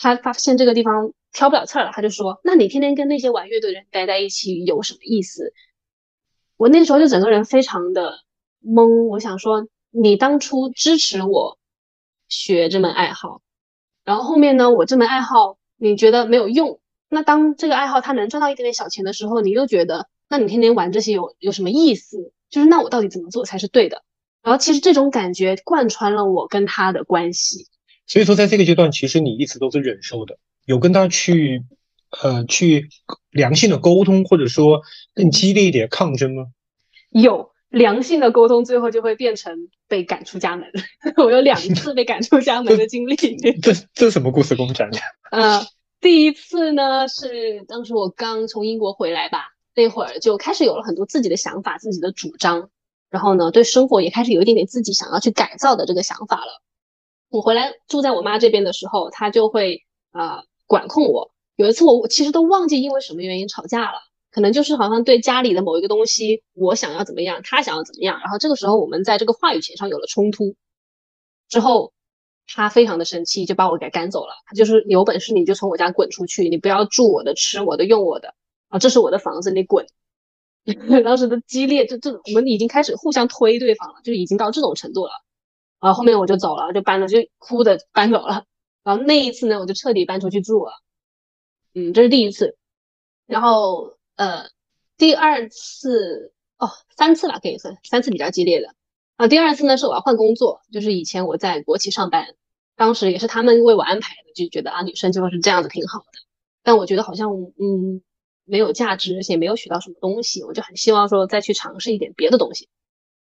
[0.01, 1.13] 他发现这个地方。
[1.33, 5.53] 挑不了刺儿了，他就说：“那你天天跟那些玩乐队的人待在一起有什么意思？”
[6.59, 8.19] 我那时候就整个人非常的
[8.61, 9.07] 懵。
[9.07, 11.57] 我想说，你当初支持我
[12.27, 13.43] 学这门爱好，
[14.05, 22.33] 然后后面呢，我这门爱好你觉得没有用，那当这个爱好它能赚到一点点小钱的时候，你又觉得，那你天天玩这些有有什么意思？
[22.49, 24.03] 就是那我到底怎么做才是对的？
[24.43, 27.69] 然后其实这种感觉贯穿了我跟他的关系。
[28.11, 30.37] 所以说，在这个阶段，其实你一直都是忍受的。
[30.67, 31.63] 有跟他去，
[32.21, 32.89] 呃，去
[33.31, 34.83] 良性的沟通，或者说
[35.15, 36.47] 更激烈一点抗争吗？
[37.11, 40.73] 有良性的沟通，最后就会变成被赶出家门。
[41.25, 43.15] 我有两次被赶出家门的经历。
[43.63, 44.57] 这这是什么故事？
[44.57, 45.01] 给我们讲讲。
[45.31, 45.65] 呃，
[46.01, 52.71] 第一次呢是当时我刚从英国回来吧，那会儿就开始有了很多自己的想法、自己的主张，
[53.09, 56.61] 然后呢，对生活也开始有一点点自己想要去改造的这个想法了。
[57.31, 60.43] 我回来住在我妈这边的时候，她就会啊。
[60.71, 63.99] 管控我，有一次我其实都忘记因为什么原因吵架了，
[64.31, 70.55] 可能就是好像对家里的某一个东西，我想要怎么样，他想要怎么样，然后这个时候我们在这个话语权上有了冲突，
[71.49, 71.93] 之后
[72.47, 74.35] 他非常的生气，就把我给赶走了。
[74.47, 78.33] 他就是有本事你就从我家滚出去，你不要住我的、吃我的、用我的
[78.69, 79.85] 啊，这是我的房子，你滚。
[81.03, 85.11] 当时的激烈，就这我们已经开始互相推对方了，就已经到这种程度了。
[85.81, 88.45] 然后后面我就走了，就搬了，就哭的搬走了。
[88.83, 90.73] 然后那一次呢，我就彻底搬出去住了。
[91.75, 92.57] 嗯，这是第一次。
[93.27, 94.51] 然后呃，
[94.97, 98.75] 第二次哦，三次吧可以算，三次比较激烈的。
[99.17, 102.35] 啊，第二次呢是我要换工作，就是以前我在国企上班，
[102.77, 106.07] 当时也是他们为我安排的，就觉得啊女生就是这样子挺好的。
[106.63, 108.03] 但我觉得好像嗯
[108.45, 112.69] 没有价值，而且没有学到什么东西，我就很希望说再去尝试一点别的东西。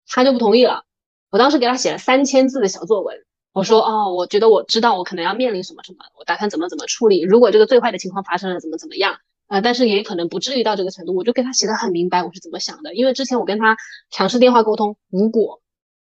[0.06, 0.84] 他就不同意了。
[1.30, 3.24] 我当时给他写了三千字的小作文。
[3.52, 7.22] 我说哦，我觉得我知道我可能要面临什么什么，我打算怎么怎么处理。
[7.22, 9.18] 如果这个最坏的情况发生了，怎么怎么样？
[9.48, 11.14] 呃，但是也可能不至于到这个程度。
[11.14, 12.94] 我就跟他写的很明白，我是怎么想的。
[12.94, 13.76] 因为之前我跟他
[14.10, 15.62] 尝试电话沟通无果，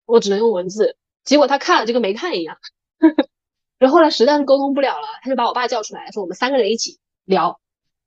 [0.06, 2.58] 我只能用文字，结果他看了就跟没看一样。
[3.80, 7.62] 然后后来实在是沟通不了了，他就把我爸叫出来，说我们三个人一起聊，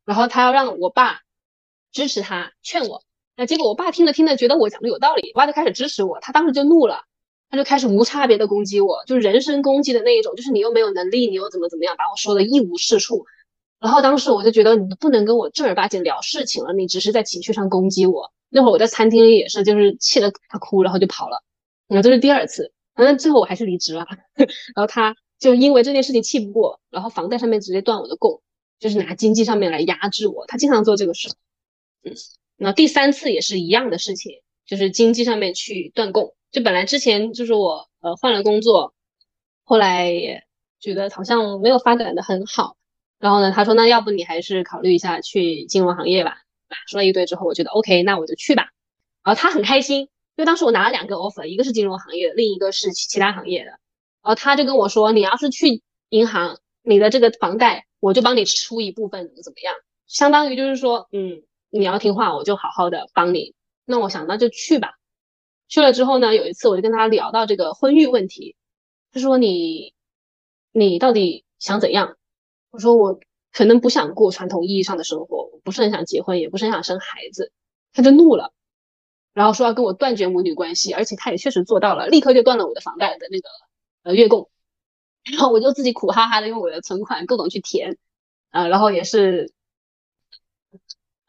[0.04, 1.20] 然后他要让我爸
[1.92, 3.02] 支持他，劝我。
[3.40, 7.04] 那结果我爸听着听着觉得我讲的有道理，我爸就开始支持我，他当时就怒了。
[7.48, 13.24] 他就开始无差别的攻击我，就是人身攻击的那一种，就是你又没有能力，你又怎么怎么样，把我说的一无是处。
[13.80, 18.30] 然后当时我就觉得你不能跟我正儿八经聊事情了，你只是在情绪上攻击我。
[18.50, 21.42] 那会儿我在餐厅里也是，就是气得他哭，然后就跑了。
[21.88, 24.06] 那这是第二次，反正最后我还是离职了。
[24.36, 28.42] 然后他就因为这件事情气不过，然后房贷上面直接断我的供，
[28.78, 30.46] 就是拿经济上面来压制我。
[30.46, 31.30] 他经常做这个事。
[32.04, 32.12] 嗯，
[32.62, 36.34] 那第三次也是一样的事情，就是经济上面去断供。
[36.50, 38.92] 就本来之前就是我呃换了工作，
[39.64, 40.44] 后来也
[40.78, 42.76] 觉得好像没有发展的很好，
[43.18, 46.36] 然后呢他说那要不你还是考虑一下去金融行业吧，
[46.86, 48.68] 说了一堆之后我觉得 OK 那我就去吧，
[49.24, 53.70] 然后他很开心，因为当时我拿了两个 offer，一个是金融行业，另一个是其他行业的。
[53.70, 53.78] 然
[54.22, 59.74] 后他就跟我说，你要是去银行，你的这个房贷我就帮你出一部分，怎么怎么样，
[60.06, 63.54] 相当于就是说，嗯，你要听话，我就好好的帮你。
[63.84, 64.94] 那我想那就去吧。
[65.68, 68.56] 去了之后呢，有一次我就跟他聊到这个婚育问题，
[69.12, 69.94] 他说你
[70.72, 72.16] 你到底想怎样？
[72.70, 73.20] 我说我
[73.52, 77.52] 可能不想过传统意义上的生活，我不是很想结婚，也不是很想生孩子。
[77.92, 78.52] 他就怒了，
[79.32, 83.48] 然后说要跟我断绝母女关系，而且他也确实做到了，立刻就断了我的房贷的那个
[84.02, 84.50] 呃月供。
[85.24, 87.96] 然后我就自己苦哈哈的用我的存款各种去填，
[88.50, 89.52] 呃，然后也是。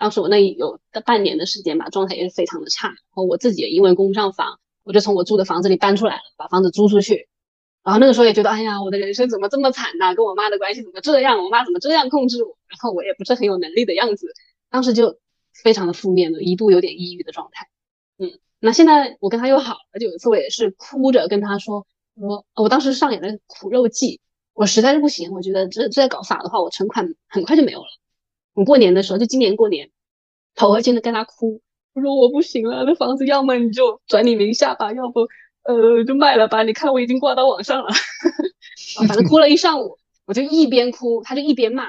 [0.01, 2.87] 当时我那有半年的时间吧，状态也是非常的差。
[2.87, 7.27] 然后我自己也因为供不上房，我就从我住的房子里搬出来了，把房子租出去。
[7.83, 10.15] 然后那个时候也觉得，哎呀，我的人生怎么这么惨呐？
[10.15, 11.43] 跟我妈的关系怎么这样？
[11.43, 12.57] 我妈怎么这样控制我？
[12.67, 14.25] 然后我也不是很有能力的样子。
[14.71, 15.19] 当时就
[15.53, 17.67] 非常的负面的，一度有点抑郁的状态。
[18.17, 19.99] 嗯，那现在我跟他又好了。
[19.99, 21.85] 就有一次我也是哭着跟他说，
[22.15, 24.19] 我我当时上演了苦肉计，
[24.53, 27.87] 我实在是不行，我觉得这再搞法的话，我存款很快就没有了。
[28.53, 29.89] 我过年的时候，就今年过年，
[30.55, 31.61] 头回去的跟他哭，
[31.93, 35.27] 我说我不行了，那房子要么你就转你名下吧，要不
[35.63, 36.63] 呃就卖了吧。
[36.63, 37.89] 你看我已经挂到网上了，
[39.07, 41.87] 反正哭了一上午，我就一边哭，他就一边骂。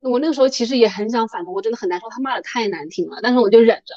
[0.00, 3.94] 我那个时候其实也很想反驳，我真的很难受，他骂的太难听了，但是我就忍着，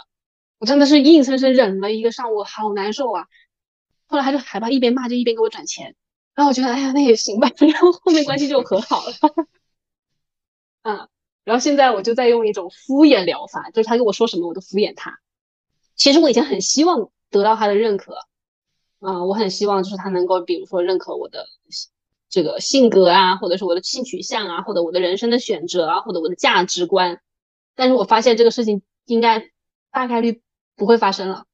[0.60, 3.26] 我真的是硬生生忍了一个上午，好难受啊。
[4.06, 5.94] 后来他就害怕一边骂就一边给我转钱，
[6.34, 9.14] 然后我觉得哎呀那也行吧， 然后后面关系就和好了，
[10.84, 11.10] 嗯。
[11.48, 15.18] 然后现在我就在用一种敷衍疗法，就是他跟我说什么我都敷衍他。
[15.96, 18.18] 其实我以前很希望得到他的认可，
[19.00, 21.46] 啊，我很希望就是他能够，比如说认可我的
[22.28, 27.22] 这个性格啊，或者是我的性取向啊，或者我的人生的选择啊，或者我的价值观。
[27.76, 29.50] 但是我发现这个事情应该
[29.90, 30.42] 大概率
[30.76, 31.46] 不会发生了，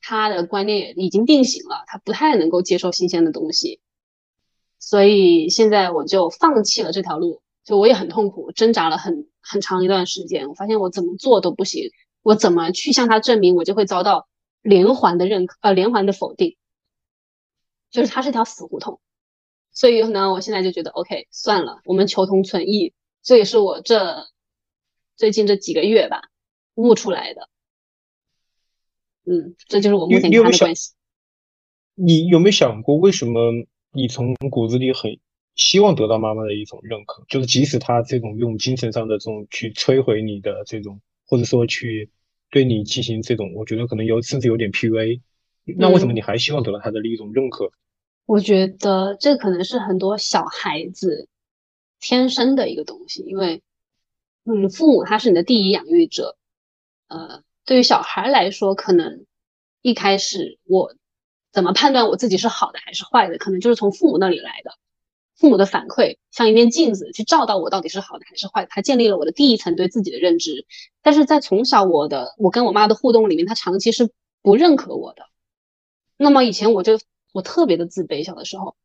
[0.00, 3.80] 他的观念已经定型了，他不太能够接受新鲜的东西，
[4.78, 7.42] 所以现在我就放弃了这条路。
[7.64, 10.48] 就我也很痛苦，挣扎了很很长一段时间。
[10.48, 11.90] 我发现我怎么做都不行，
[12.22, 14.28] 我怎么去向他证明，我就会遭到
[14.60, 16.56] 连环的认可，呃，连环的否定，
[17.90, 19.00] 就是它是条死胡同。
[19.72, 22.92] 所以呢，我现在就觉得，OK，算了，我们求同存异。
[23.22, 24.26] 这也是我这
[25.16, 26.28] 最近这几个月吧
[26.74, 27.48] 悟出来的。
[29.24, 30.92] 嗯，这就是我目前跟他的关系。
[31.94, 33.52] 你有没有想过，为什么
[33.90, 35.18] 你从骨子里很？
[35.54, 42.10] 希望得到妈妈的一种认可，就是即使他这种用精神上的这种去摧毁你的这种，或者说去
[42.50, 45.20] 对你进行这种，我觉得可能有甚至有点 PUA，
[45.78, 47.70] 那为什么你还希望得到他的一种认可？
[48.26, 51.28] 我觉得这可能是很多小孩子
[52.00, 53.62] 天生的一个东西，因为
[54.44, 56.36] 嗯，父母他是你的第一养育者，
[57.08, 59.24] 呃，对于小孩来说，可能
[59.82, 60.96] 一开始我
[61.52, 64.72] 怎么判断我自己是好的还是坏的，可能就是从父母那里来的。
[65.36, 68.68] 父母的反馈像一面镜子，去照到我到底是好的还是坏，的。
[68.70, 70.66] 他建立了我的第一层对自己的认知。
[71.02, 74.10] 但是在从小我的我跟我妈的互动里面，她长期是
[74.42, 75.24] 不认可我的。
[76.16, 76.98] 那么以前我就
[77.32, 78.76] 我特别的自卑，小的时候，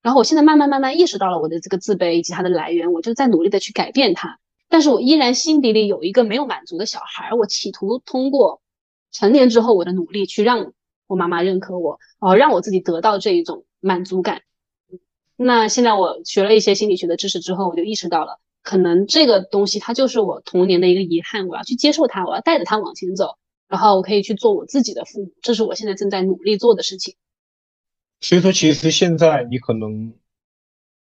[0.00, 4.38] 然后我现在慢慢慢慢意识到了我的这个自卑以及它的来源，我就在努力的去改变它。
[4.68, 8.62] 但是我依然心底里有一个没有满足的小孩，我企图通过
[9.10, 10.72] 成年之后我的努力去让
[11.08, 14.42] 我妈妈认可我，哦，让我自己得到这一种满足感。
[15.36, 23.36] 那现在我学了一些心理学的知识之后，我就意识到了，可能这个东西它就是我童年的一个遗憾，我要去接受它，我要带着它往前走，
[23.68, 27.16] 然后我可以去做我自己的父母，这是我现在正在努力做的事情。
[28.20, 30.14] 所以说，其实现在你可能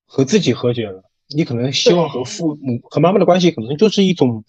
[0.05, 4.43] 和自己和解了，你可能希望和父母和妈妈的关系，可能就是一种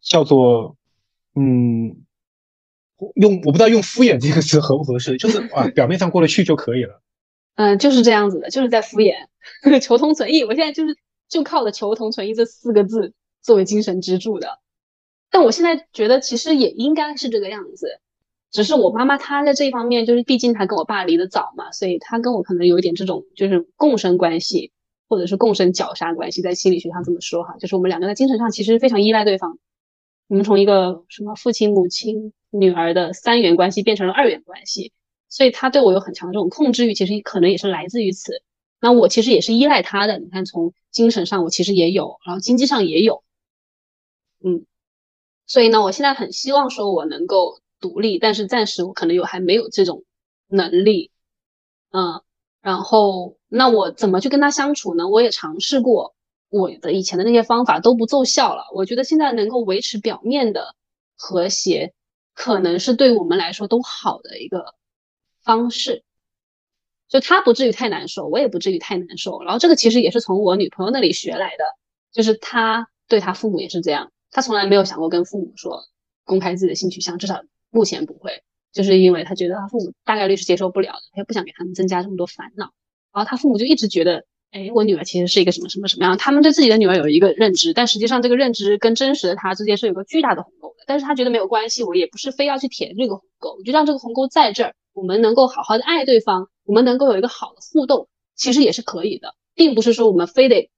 [0.00, 0.76] 叫做
[1.36, 2.04] 嗯，
[3.14, 7.02] 用我不知道用敷衍这个词合不合适，就是啊，表面上过得去就可以了。
[7.56, 9.14] 嗯，就是这样子的，就是在敷衍，
[9.80, 10.44] 求同存异。
[10.44, 10.96] 我现在就是
[11.28, 14.60] 就靠着求同存异这四个字作为精神支柱的。
[15.30, 18.00] 但我现在觉得其实也应该是这个样子，
[18.52, 24.70] 只是我妈妈她在这一方面，就是毕竟她跟我爸离得早嘛，所以她跟我可能有一点这种就是共生关系，
[25.08, 29.58] 或者是共生绞杀关系，在心理学上这么说哈，就是我们两个在精神上其实非常依赖对方。
[30.28, 34.92] 我们从一个什么父亲、母亲、女儿的三元关系变成了二元关系。
[35.28, 38.42] 所以他对我有很强的这种控制欲，其实可能也是来自于此。
[38.80, 40.18] 那我其实也是依赖他的。
[40.18, 43.24] 你看，从精神上我其实也有，然后经济上也有，
[44.44, 44.64] 嗯。
[45.46, 50.04] 所以呢，我现在很希望说我能够独立，但是暂时我可能有还没有这种
[50.48, 51.10] 能力，
[51.90, 52.22] 嗯。
[52.62, 55.08] 然后那我怎么去跟他相处呢？
[55.08, 56.14] 我也尝试过
[56.48, 58.64] 我的以前的那些方法都不奏效了。
[58.74, 60.74] 我觉得现在能够维持表面的
[61.16, 61.92] 和谐。
[62.38, 64.74] 可能是对我们来说都好的一个
[65.46, 66.04] 方式，
[67.08, 69.42] 就他不至于太难受，我也不至于太难受。
[69.42, 71.64] 然后这个其实也是从我女朋友那里学来的，
[72.12, 75.84] 就是他对他父母也是这样，他从来没有想过跟父母说
[76.24, 77.40] 公开自己的性取向，至少
[77.70, 78.42] 目前不会，
[78.72, 82.72] 就是因为他觉得他父母大概率是接受不了的，他也不想给他们增加这么多烦恼。
[83.14, 84.26] 然后他父母就一直觉得。
[84.52, 86.16] 哎，我女儿其实是一个什么什么什么样？
[86.16, 90.84] 他们对自己的女儿有一个认知，但实际上这个认知跟真实的她之间是有个巨大的鸿沟的。
[90.86, 100.70] 但是他觉得没有关系，我也不是非要去填这个鸿沟，我就让这个鸿沟在这儿，我们能够好好的爱对方，我们能够有一个好的互动，其实也是可以的，并不是说我们非得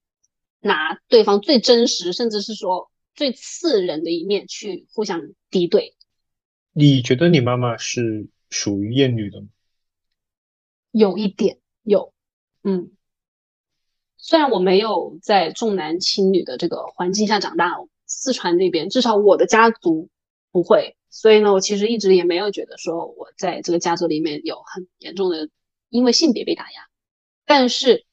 [0.58, 5.94] 拿对方最真实，甚至是说最刺人的一面去互相敌对。
[6.72, 9.46] 你觉得你妈妈是属于厌女的吗？
[10.90, 12.12] 有一点，有，
[12.64, 12.90] 嗯。
[14.16, 20.08] 虽然我没有在重男轻女的这个环境下长大，四川那边至少我的家族
[20.50, 25.48] 不会，所以呢，我其实一直也没有觉得说我在这个家族里面有很严重的
[25.88, 26.88] 因为性别被打压。
[27.46, 28.04] 但是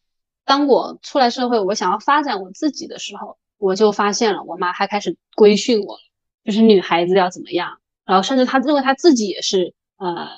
[0.44, 5.98] 当我出来社会，我想要发展我自己的时候，我就发现了我妈还开始规训我，
[6.44, 10.30] 就是女孩子要怎么样，然后甚至她认为她自己也是呃。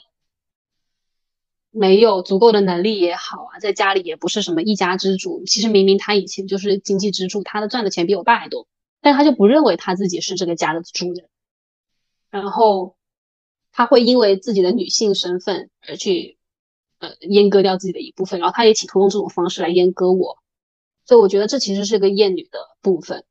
[1.69, 5.43] 没有足够的能力也好啊，在家里也不是什么一家之主。
[5.45, 8.67] 其实明明她以前就是经济支柱，她的赚的钱比我爸还多，
[8.99, 11.29] 但她就不认为她自己是这个家的主人。
[12.41, 12.95] 然后
[13.71, 16.37] 他会因为自己的女性身份而去
[16.99, 20.37] 呃阉割掉自己的一部分，然后他也企图用这种方式来阉割我。
[21.05, 23.23] 所以我觉得这其实是个厌女的部分。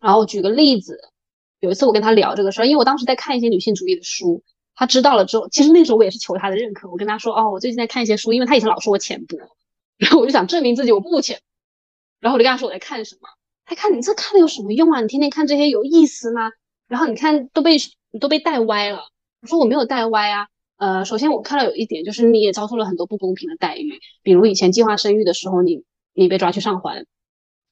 [0.00, 1.00] 然后举个例子，
[1.60, 4.42] 有一次我跟他聊这个事儿，因为我当时在看一些女性主义的书。
[4.74, 6.90] 他知道了之后，其实那时候我也是求他的认可。
[6.90, 9.36] 我跟他说：“哦，我最近在看一些书，因为他以前老说我浅薄，
[9.98, 11.40] 然后我就想证明自己我不浅。
[12.20, 13.28] 然后我就跟他说我在看什么。
[13.66, 15.02] 他看你这看的有什么用啊？
[15.02, 16.50] 你天天看这些有意思吗？
[16.88, 17.76] 然后你看都被
[18.12, 19.08] 你都被带歪了。
[19.40, 20.46] 我说我没有带歪啊。
[20.76, 25.82] 呃，首先我看到有一点就是你也遭受了很多不公平的待遇，比如以前计划生育的时候，你
[26.12, 27.06] 你被抓去上环，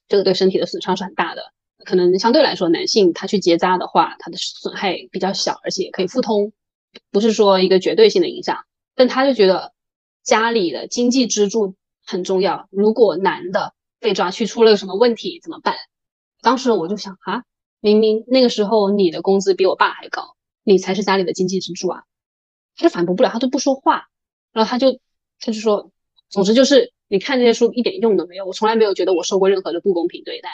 [0.08, 1.52] 这个对身体的损伤是很大的。
[1.84, 6.52] 可能相对来说，男性他去结扎的话，他的损害比较小，而且可以复通。”
[7.12, 8.64] 不是说一个绝对性的影响，
[8.96, 9.72] 但他就觉得
[10.24, 12.66] 家里的经济支柱很重要。
[12.72, 15.76] 如果男的被抓去出了个什么问题怎么办？
[16.42, 17.44] 当时我就想啊，
[17.80, 22.04] 明明那个时候你的工资比我爸还高，你才是家里的经济支柱啊。
[22.76, 24.08] 他就反驳不了，他都不说话。
[24.52, 24.92] 然后他就
[25.40, 25.90] 他就说，
[26.28, 28.46] 总之就是你看这些书一点用都没有。
[28.46, 30.48] 我从来没有觉得我受过任何的不公平对待。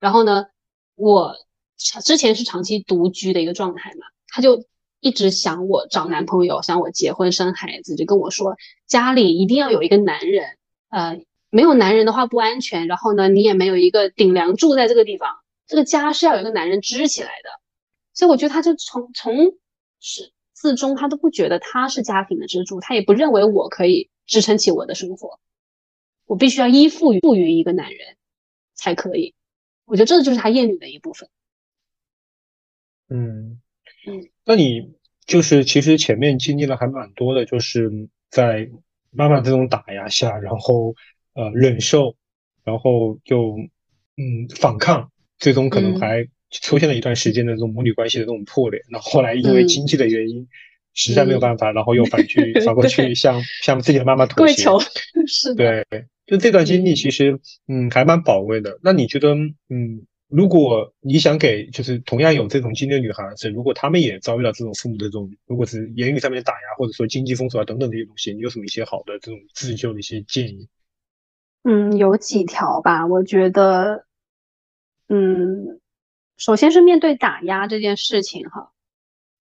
[0.00, 0.46] 然后呢，
[0.94, 1.36] 我
[1.76, 4.64] 之前是长期独居的一个状态嘛，他就。
[5.00, 8.56] 一直想我找男朋友，想我结婚生孩子，就跟我说
[8.88, 10.58] 家里一定要有一个男人，
[10.88, 11.20] 呃，
[11.50, 12.88] 没有男人的话不安全。
[12.88, 15.36] 然后呢，你也没有一个顶梁柱在这个地方，
[15.68, 17.50] 这个家是要有一个男人支起来的。
[18.12, 19.54] 所以我觉得他就从从
[20.00, 25.38] 始至终他都不觉得他是家庭的支柱，他也不认为我可以支撑起我的生活，
[26.26, 28.16] 我必须要依附于于一个男人
[28.74, 29.36] 才可以。
[29.84, 31.28] 我觉得这就是他厌女的一部分。
[33.08, 33.60] 嗯
[34.06, 34.28] 嗯。
[34.44, 37.90] 那你就是其实前面经历了还蛮多的，就是
[38.30, 38.68] 在
[39.10, 40.94] 妈妈这种打压下，然后
[41.34, 42.16] 呃忍受，
[42.64, 43.56] 然后又
[44.16, 48.82] 嗯反抗，最终可能还出现了一段时间的这种母女关系的这种破裂。
[48.90, 50.46] 那后来因为经济的原因，
[50.94, 54.64] 实在没有办法，然后又反去 反过去向向自己的妈妈妥协。
[55.26, 58.78] 是的，对，就这段经历其实嗯还蛮宝贵的。
[58.82, 59.34] 那你觉得
[59.68, 60.06] 嗯？
[60.30, 70.68] 如果你想给就是同样有这种经历的女孩子，如果她们也遭遇到这种父母的这种，如果是言语上面的打压，或者说经济封锁啊等等这些东西，你有什么一些好的这种自救的一些建议？
[71.64, 73.06] 嗯，有几条吧。
[73.06, 74.04] 我觉得，
[75.08, 75.80] 嗯，
[76.36, 78.70] 首先是面对打压这件事情哈，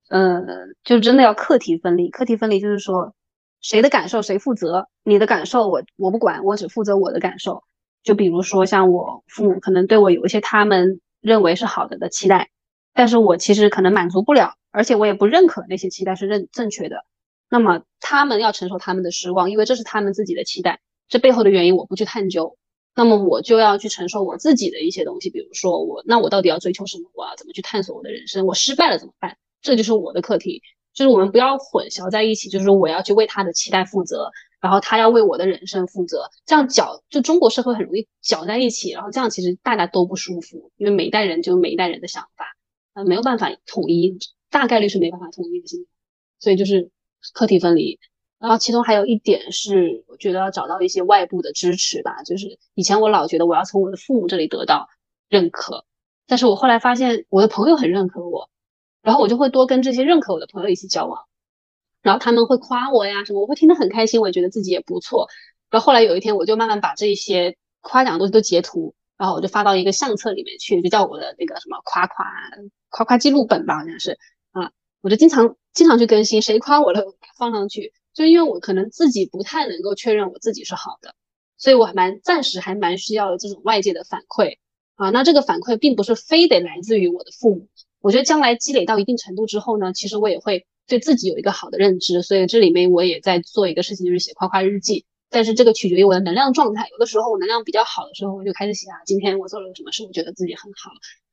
[0.10, 0.42] 呃，
[0.84, 2.10] 就真的要课题分离。
[2.10, 3.14] 课题分离就是说，
[3.62, 7.64] 谁的感受谁负责，你的感受我我不管，我只负责我的感受。
[8.04, 12.50] 就比如说，像我父母可能对我有一些他们认为是好的的期待，
[12.94, 17.04] 但是我其实可能满足不了，而且我也不认可那些期待是认正确的。
[17.50, 22.58] 那么他们要承受他们的失望，因为这是他们自己的期待，这背后的原因我不去探究，
[22.98, 25.30] 那么我就要去承受我自己的一些东西。
[25.30, 27.10] 比如说我，那我到底要追求什么？
[27.14, 28.46] 我要怎么去探索我的人生？
[28.46, 29.38] 我失败了怎么办？
[29.62, 30.62] 这就是我的课题。
[30.94, 34.32] 就是我们不要混淆在一起，就是说我要去为他的期待负责。
[34.60, 42.58] 然后他要为我的人生负责，这样搅就中国社会很容易搅在一起，然后这样其实大家都不舒服，因为每一代人就每一代人的想法，
[42.96, 44.18] 呃，没有办法统一，
[44.50, 45.86] 大概率是没办法统一的，
[46.40, 46.90] 所以就是
[47.34, 48.00] 课题分离。
[48.40, 54.90] 然后其中还有一点是，我觉得要找到一些外部的支持吧，就是以前我老觉得我要从我的父母这里得到
[55.30, 55.86] 认可，
[56.28, 58.50] 但是我后来发现我的朋友很认可我。
[59.04, 61.28] 然后我就会多跟这些认可我的朋友一起交往，
[62.02, 65.30] 然后他们会夸我呀什么，我会听得很开心，我也觉得自己也不错。
[65.70, 72.26] 然后后来有一天，我就慢慢把这些夸奖的东西都截图，然后我就发到一个相册里面去，就叫我的那个什么夸夸
[72.90, 74.18] 夸夸记录本吧，好像是
[74.52, 77.02] 啊，我就经常经常去更新，谁夸我了
[77.38, 81.14] 放上去，就因为我可能自己不太能够确认我自己是好的，
[81.56, 84.58] 所以我还蛮暂时还蛮需要这种外界的反馈
[84.96, 85.12] 啊。
[85.12, 87.70] 那这个反馈并不是非得来自于我的父母，
[88.02, 95.06] 我觉得将来积累到一定程度之后呢，其实我也会对自己有一个好的认知，所以这里面我也在做一个事情，就是写夸夸日记。
[95.30, 100.90] 但是这个取决于我的能量状态，有的时候我能量比较好的时候，我就开始写啊，今天我做了什么事，我觉得自己很好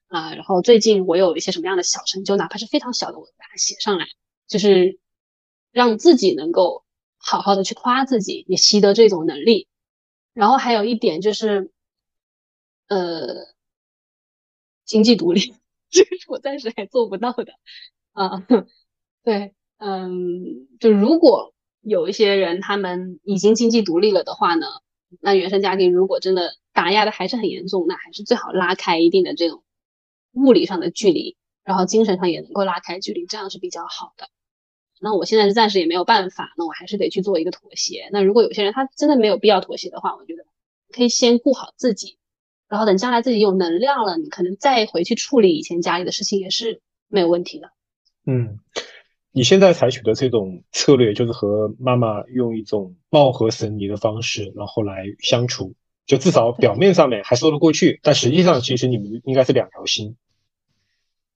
[0.09, 0.35] 啊。
[0.35, 4.07] 然后最近我有一些什么样的小成就，哪怕是非常小的，我把它写上来，
[4.49, 4.99] 就是
[5.75, 6.85] 让自己能够
[7.19, 9.69] 好好的去夸自己，也习得这种能力。
[10.33, 11.71] 然后还有一点就是，
[12.89, 13.49] 呃，
[14.87, 15.55] 经济独立，
[15.91, 17.53] 这个是我暂时还做不到的
[18.13, 18.47] 啊。
[19.23, 21.53] 对，嗯，就如果。
[21.87, 24.67] 有一些人，他们已经经济独立了的话呢，
[25.21, 29.63] 那原生家庭如果真的打压的还是很严重，那还是最好拉开一定的这种
[30.33, 34.31] 物理上的距离，然后精神上也能够拉开距离，这样是比较好的。
[35.05, 38.09] 那我现在是暂时也没有办法，那我还是得去做一个妥协。
[38.11, 40.45] 那如果有些人他真的没有必要妥协的话，我觉得
[40.91, 42.19] 可以先顾好自己，
[42.69, 47.71] 然后等将来自己有能量了，你可能再回去处理以前家里的事情也是没有问题的。
[48.27, 48.59] 嗯。
[49.37, 55.75] 你现在采取的这种策略，就是和妈妈用一种貌合神离的方式，然后来相处，
[56.07, 60.17] 就至少表面上面还说得过去，但实际上其实你们应该是两条心。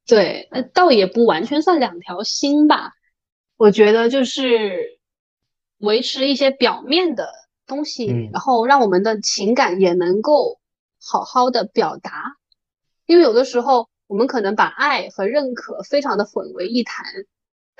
[0.06, 2.92] 对，那倒也不完全算两条心吧。
[3.58, 4.98] 我觉得就是
[5.78, 7.30] 维持一些表面的
[7.66, 10.60] 东西，然后让我们的情感也能够
[10.98, 12.36] 好好的表达。
[13.04, 17.04] 因为有的时候我们可能把爱和认可非常的混为一谈。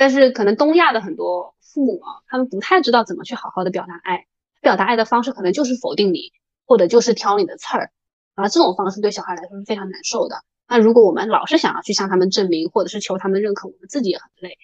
[0.01, 4.27] 但是可能东亚的很多父母啊，他们不太知道怎么去好好的表达爱，
[4.61, 6.33] 表达爱的方式可能就是否定你，
[6.67, 7.91] 或者就是挑你的刺儿，
[8.35, 10.45] 啊，这种方式对小孩来说是非常难受的。
[10.69, 14.57] 那如果我们老是想要去向他们证明，或者是求他们认可，我们自己也很累。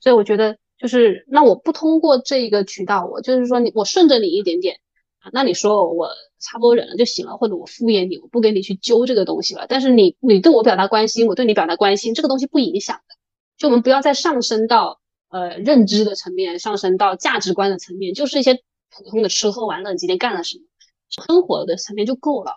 [0.00, 4.80] 所以我觉得就是，那我不通过这个渠道，我就是说你，我顺着你一点点
[5.18, 6.08] 啊，那你说我
[6.40, 9.66] 差不多忍了就行了，或者我敷衍你，我不跟你去揪这个东西了。
[9.68, 13.14] 但是你你对我表达关心，我对你表达关心，这个东西不影响的。
[13.58, 18.54] 就我们不要再上升到呃认知的层面，上升到价值观的层面，就是一些
[18.90, 20.64] 普通的吃喝玩乐，你今天干了什么，
[21.10, 22.52] 生活的层面就够了。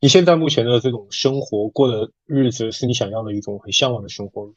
[0.00, 4.54] 你现在目前的这种生活过的日子，是你想要的一种很向往的生活吗？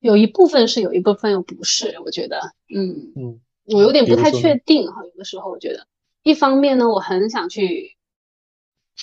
[0.00, 1.98] 有一部分是，有一部分又不是。
[2.04, 2.40] 我觉得，
[2.74, 5.04] 嗯嗯，我有点不太确定哈。
[5.04, 5.86] 有的时候我觉得，
[6.22, 7.96] 一方面呢，我很想去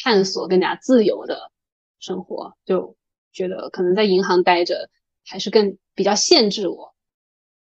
[0.04, 1.52] 探索更加自由的
[2.00, 2.96] 生活，就
[3.32, 4.89] 觉得可能在银行待着。
[5.26, 6.94] 还是更比较限制我，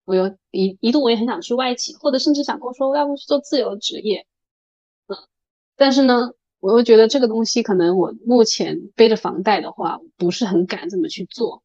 [0.06, 4.26] 我有一一度我也很想去外企，或者甚至想过说，要不去做自由职业，
[5.08, 5.18] 嗯，
[5.76, 11.62] 但是呢，我又觉得这个东西可能我目前背着房贷的话，不是很敢这么去做，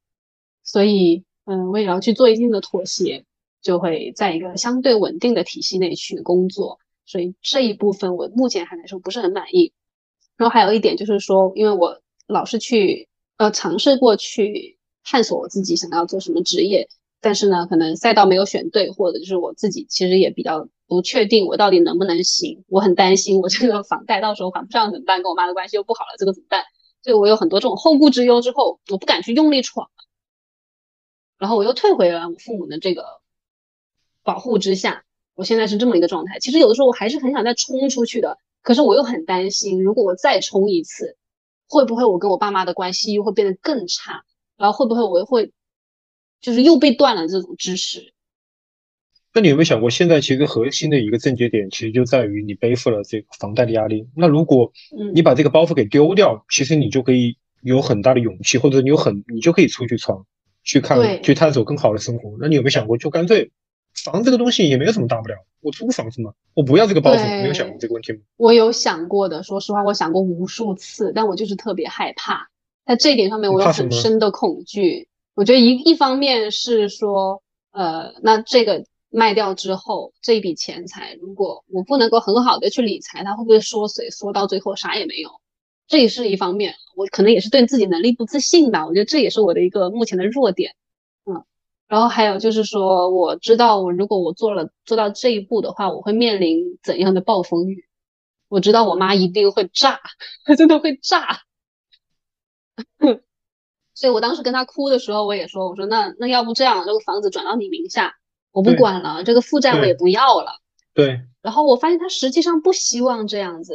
[0.65, 3.24] 所以，嗯，我也要去做一定的妥协，
[3.62, 9.72] 就会在一个相对稳定的体系内去工作，所以这一部分我目前还来说不是很满意。
[10.36, 14.78] 然后还有一点就是说，因为我老是去呃尝试过去。
[15.07, 16.88] 探索我自己想要做什么职业，
[17.20, 22.64] 但是呢，可能赛道没有选对，或者就是我自己其实也比较不确定我到底能不能行。
[22.70, 25.22] 我很担心我这个房贷到时候还不上怎么办？
[25.22, 26.64] 跟我妈的关系又不好了，这个怎么办？
[27.03, 29.90] 所以我有很多这种后顾之忧，之后我不敢去用力闯，
[31.45, 33.05] 然后我又退回了我父母的这个
[34.22, 35.05] 保护之下。
[35.34, 36.38] 我现在是这么一个状态。
[36.38, 41.18] 其实有的时候我还是很想再冲出去的，可是我又很担心，如果我再冲一次，
[41.68, 44.24] 会不会我跟我爸妈的关系又会变得更差？
[44.57, 45.53] 然后会不会我会，
[46.40, 48.14] 就是又被断了这种支持？
[49.34, 54.09] 那你有没有想过，现在其实核心的一个症结点，其实就在于你背负了这个房贷的压力。
[54.16, 54.72] 那如果
[55.12, 60.24] 你把这个包袱给丢掉，其实你就可以有很大的勇气，或者你有很你就可以出去闯，
[60.65, 62.37] 去看，去探索更好的生活。
[62.41, 63.53] 那你有没有想过，就干脆
[64.05, 67.43] 房这个东西也没有什么大不了，我租房子嘛，我不要这个包袱。
[67.43, 68.19] 没有想过这个问题吗？
[68.37, 72.49] 我有想过的，说实话，我想过无数次，但我就是特别害怕。
[72.85, 75.09] 在这一点上面，我有很深的恐惧。
[75.35, 77.43] 我觉得一一方面是说，
[77.73, 85.31] 呃，那这个卖掉之后，这一笔钱财，如果我不能够很好的去理财，它会不会缩水，缩到最后啥也没有？
[85.87, 86.74] 这也是一方面。
[86.97, 88.87] 我可能也是对自己能力不自信吧。
[88.87, 90.74] 我觉得这也是我的一个目前的弱点。
[91.26, 91.45] 嗯，
[91.89, 97.85] 然后还有就是说，我知道我如果我做了做到这一步的话，我会面临怎样的暴风雨？
[98.49, 100.01] 我知道我妈一定会炸，
[100.45, 101.41] 她 真的会炸。
[103.95, 108.14] 所以我当时跟她哭的时候，我也说，我说那那要不这样，这个房子转到你名下，
[108.53, 110.61] 我不管了，这个负债我也不要了。
[110.95, 111.20] 对。
[111.43, 113.74] 然后我发现她实际上不希望这样子，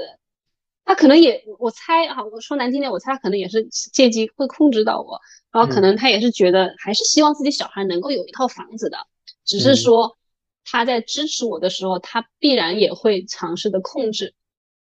[0.89, 3.63] 他可能也，我猜哈，我说难听点，我猜他可能也是
[3.93, 5.19] 借机会控制到我，
[5.51, 8.97] 然后可能他也是觉得还是希望自己小孩能够有一套房子的，
[9.45, 10.17] 只是说
[10.65, 14.33] 他在支持我的时候，他必然也会尝试的控制，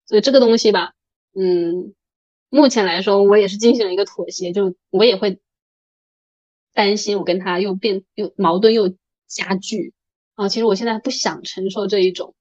[0.07, 0.93] 所以这个东西吧，
[1.35, 1.95] 嗯。
[2.51, 5.41] 目前来说，我也是进行了一个妥协，就我也会
[6.73, 8.95] 担心我跟他又变又矛盾又
[9.27, 9.93] 加剧
[10.35, 10.49] 啊。
[10.49, 12.35] 其实我现在不想承受这一种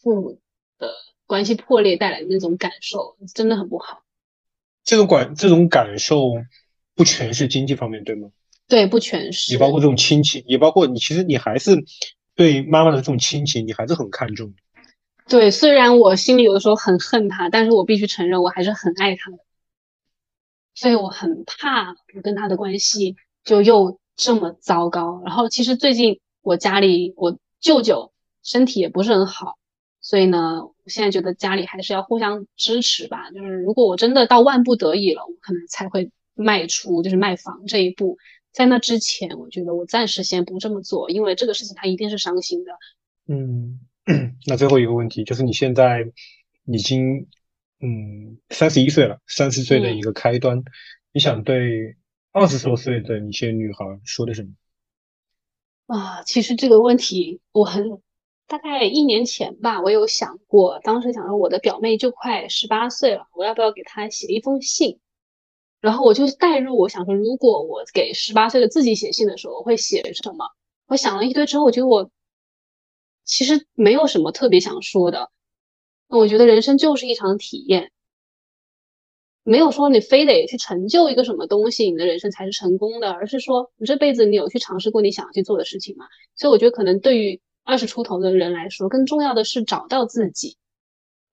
[0.00, 0.38] 父母
[0.78, 0.92] 的
[1.26, 4.02] 关系破裂带来的那种感受，真的很不好。
[4.84, 6.32] 这种感这种感受
[6.94, 8.30] 不全是经济方面，对吗？
[8.68, 9.52] 对，不全是。
[9.52, 11.84] 也包括这种亲情，也包括你其实你还是
[12.34, 14.54] 对妈妈的这种亲情，你还是很看重。
[15.28, 19.38] 对，虽然我心里有的时候很恨他，但是我必须承认，我还是很爱他的。
[20.74, 25.22] 所以我很怕我跟他的关系就又这么糟糕。
[25.24, 28.12] 然后其实最近我家里我舅舅
[28.42, 29.58] 身体也不是很好，
[30.00, 33.30] 所以呢，我现在觉得家里还是要互相支持吧。
[33.30, 38.18] 就是如果我真的到万不得已了，我可能才会迈出就是卖房这一步。
[38.52, 42.72] 在那之前，我觉得我暂时先不这么做，因为这个事情他一定是伤心的。
[43.28, 43.80] 嗯。
[44.46, 46.12] 那最后一个问题就是，你现在
[46.64, 47.26] 已经
[47.80, 50.62] 嗯三十一岁了，三十岁的一个开端，
[51.12, 51.96] 你想对
[52.30, 54.50] 二十多岁的一些女孩说的什么？
[55.88, 58.00] 啊，其实这个问题我很
[58.46, 65.00] 大概一年前吧，我有想过，当时想说我的表妹就快十八岁了，我要不要给她写一封信？
[65.80, 70.46] 然后我就代入，我想说，如果我给十八岁的自己写信的时候，我会写什么？
[70.86, 72.10] 我想了一堆之后，我觉得我。
[73.28, 75.32] 其实没有什么特别想说的，
[76.08, 77.90] 那我觉得人生就是一场体验，
[79.42, 86.06] 没有说你非得去成就一个什么东西，你的人生才是成功的，而是说你这辈子你有去尝试过你想要去做的事情吗？
[86.36, 90.56] 所以我觉得可能对于二十出头的人来说，更重要的是找到自己，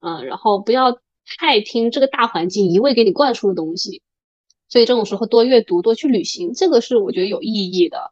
[0.01, 0.99] 嗯，然后不要
[1.37, 4.01] 太听这个大环境一味给你灌输的东西，
[4.67, 8.11] 所以这种时候多阅读，多去旅行，这个是我觉得有意义的，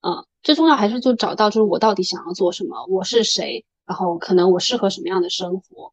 [0.00, 0.24] 嗯。
[0.42, 5.92] 最重要还是就找到，就是我到底想要做什么，我是谁，然后可能我适合什么样的生活。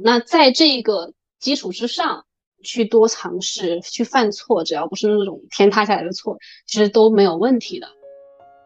[0.00, 2.24] 那在这个基础之上，
[2.62, 6.38] 去多尝试，去犯错，只要不是那种天塌下来的错，
[6.68, 7.88] 其实都没有问题的。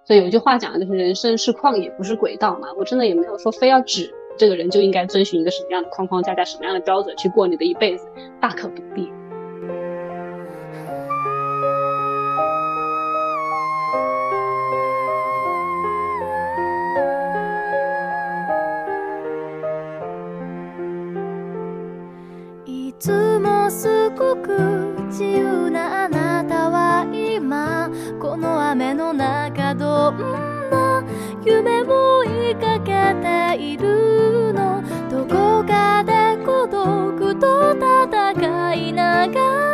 [0.08, 2.68] 所以有句话讲的就是人生是旷野，不是轨道嘛。
[2.78, 8.08] 我真的也没有说非要指这个人就应该遵循一个什么样的框框架，架什么样的标准去过你的一辈子，
[8.40, 9.12] 大可不必。
[31.48, 32.92] 夢を追いかけ
[33.22, 34.82] ているの。
[35.10, 39.67] どこかで孤独と戦いながら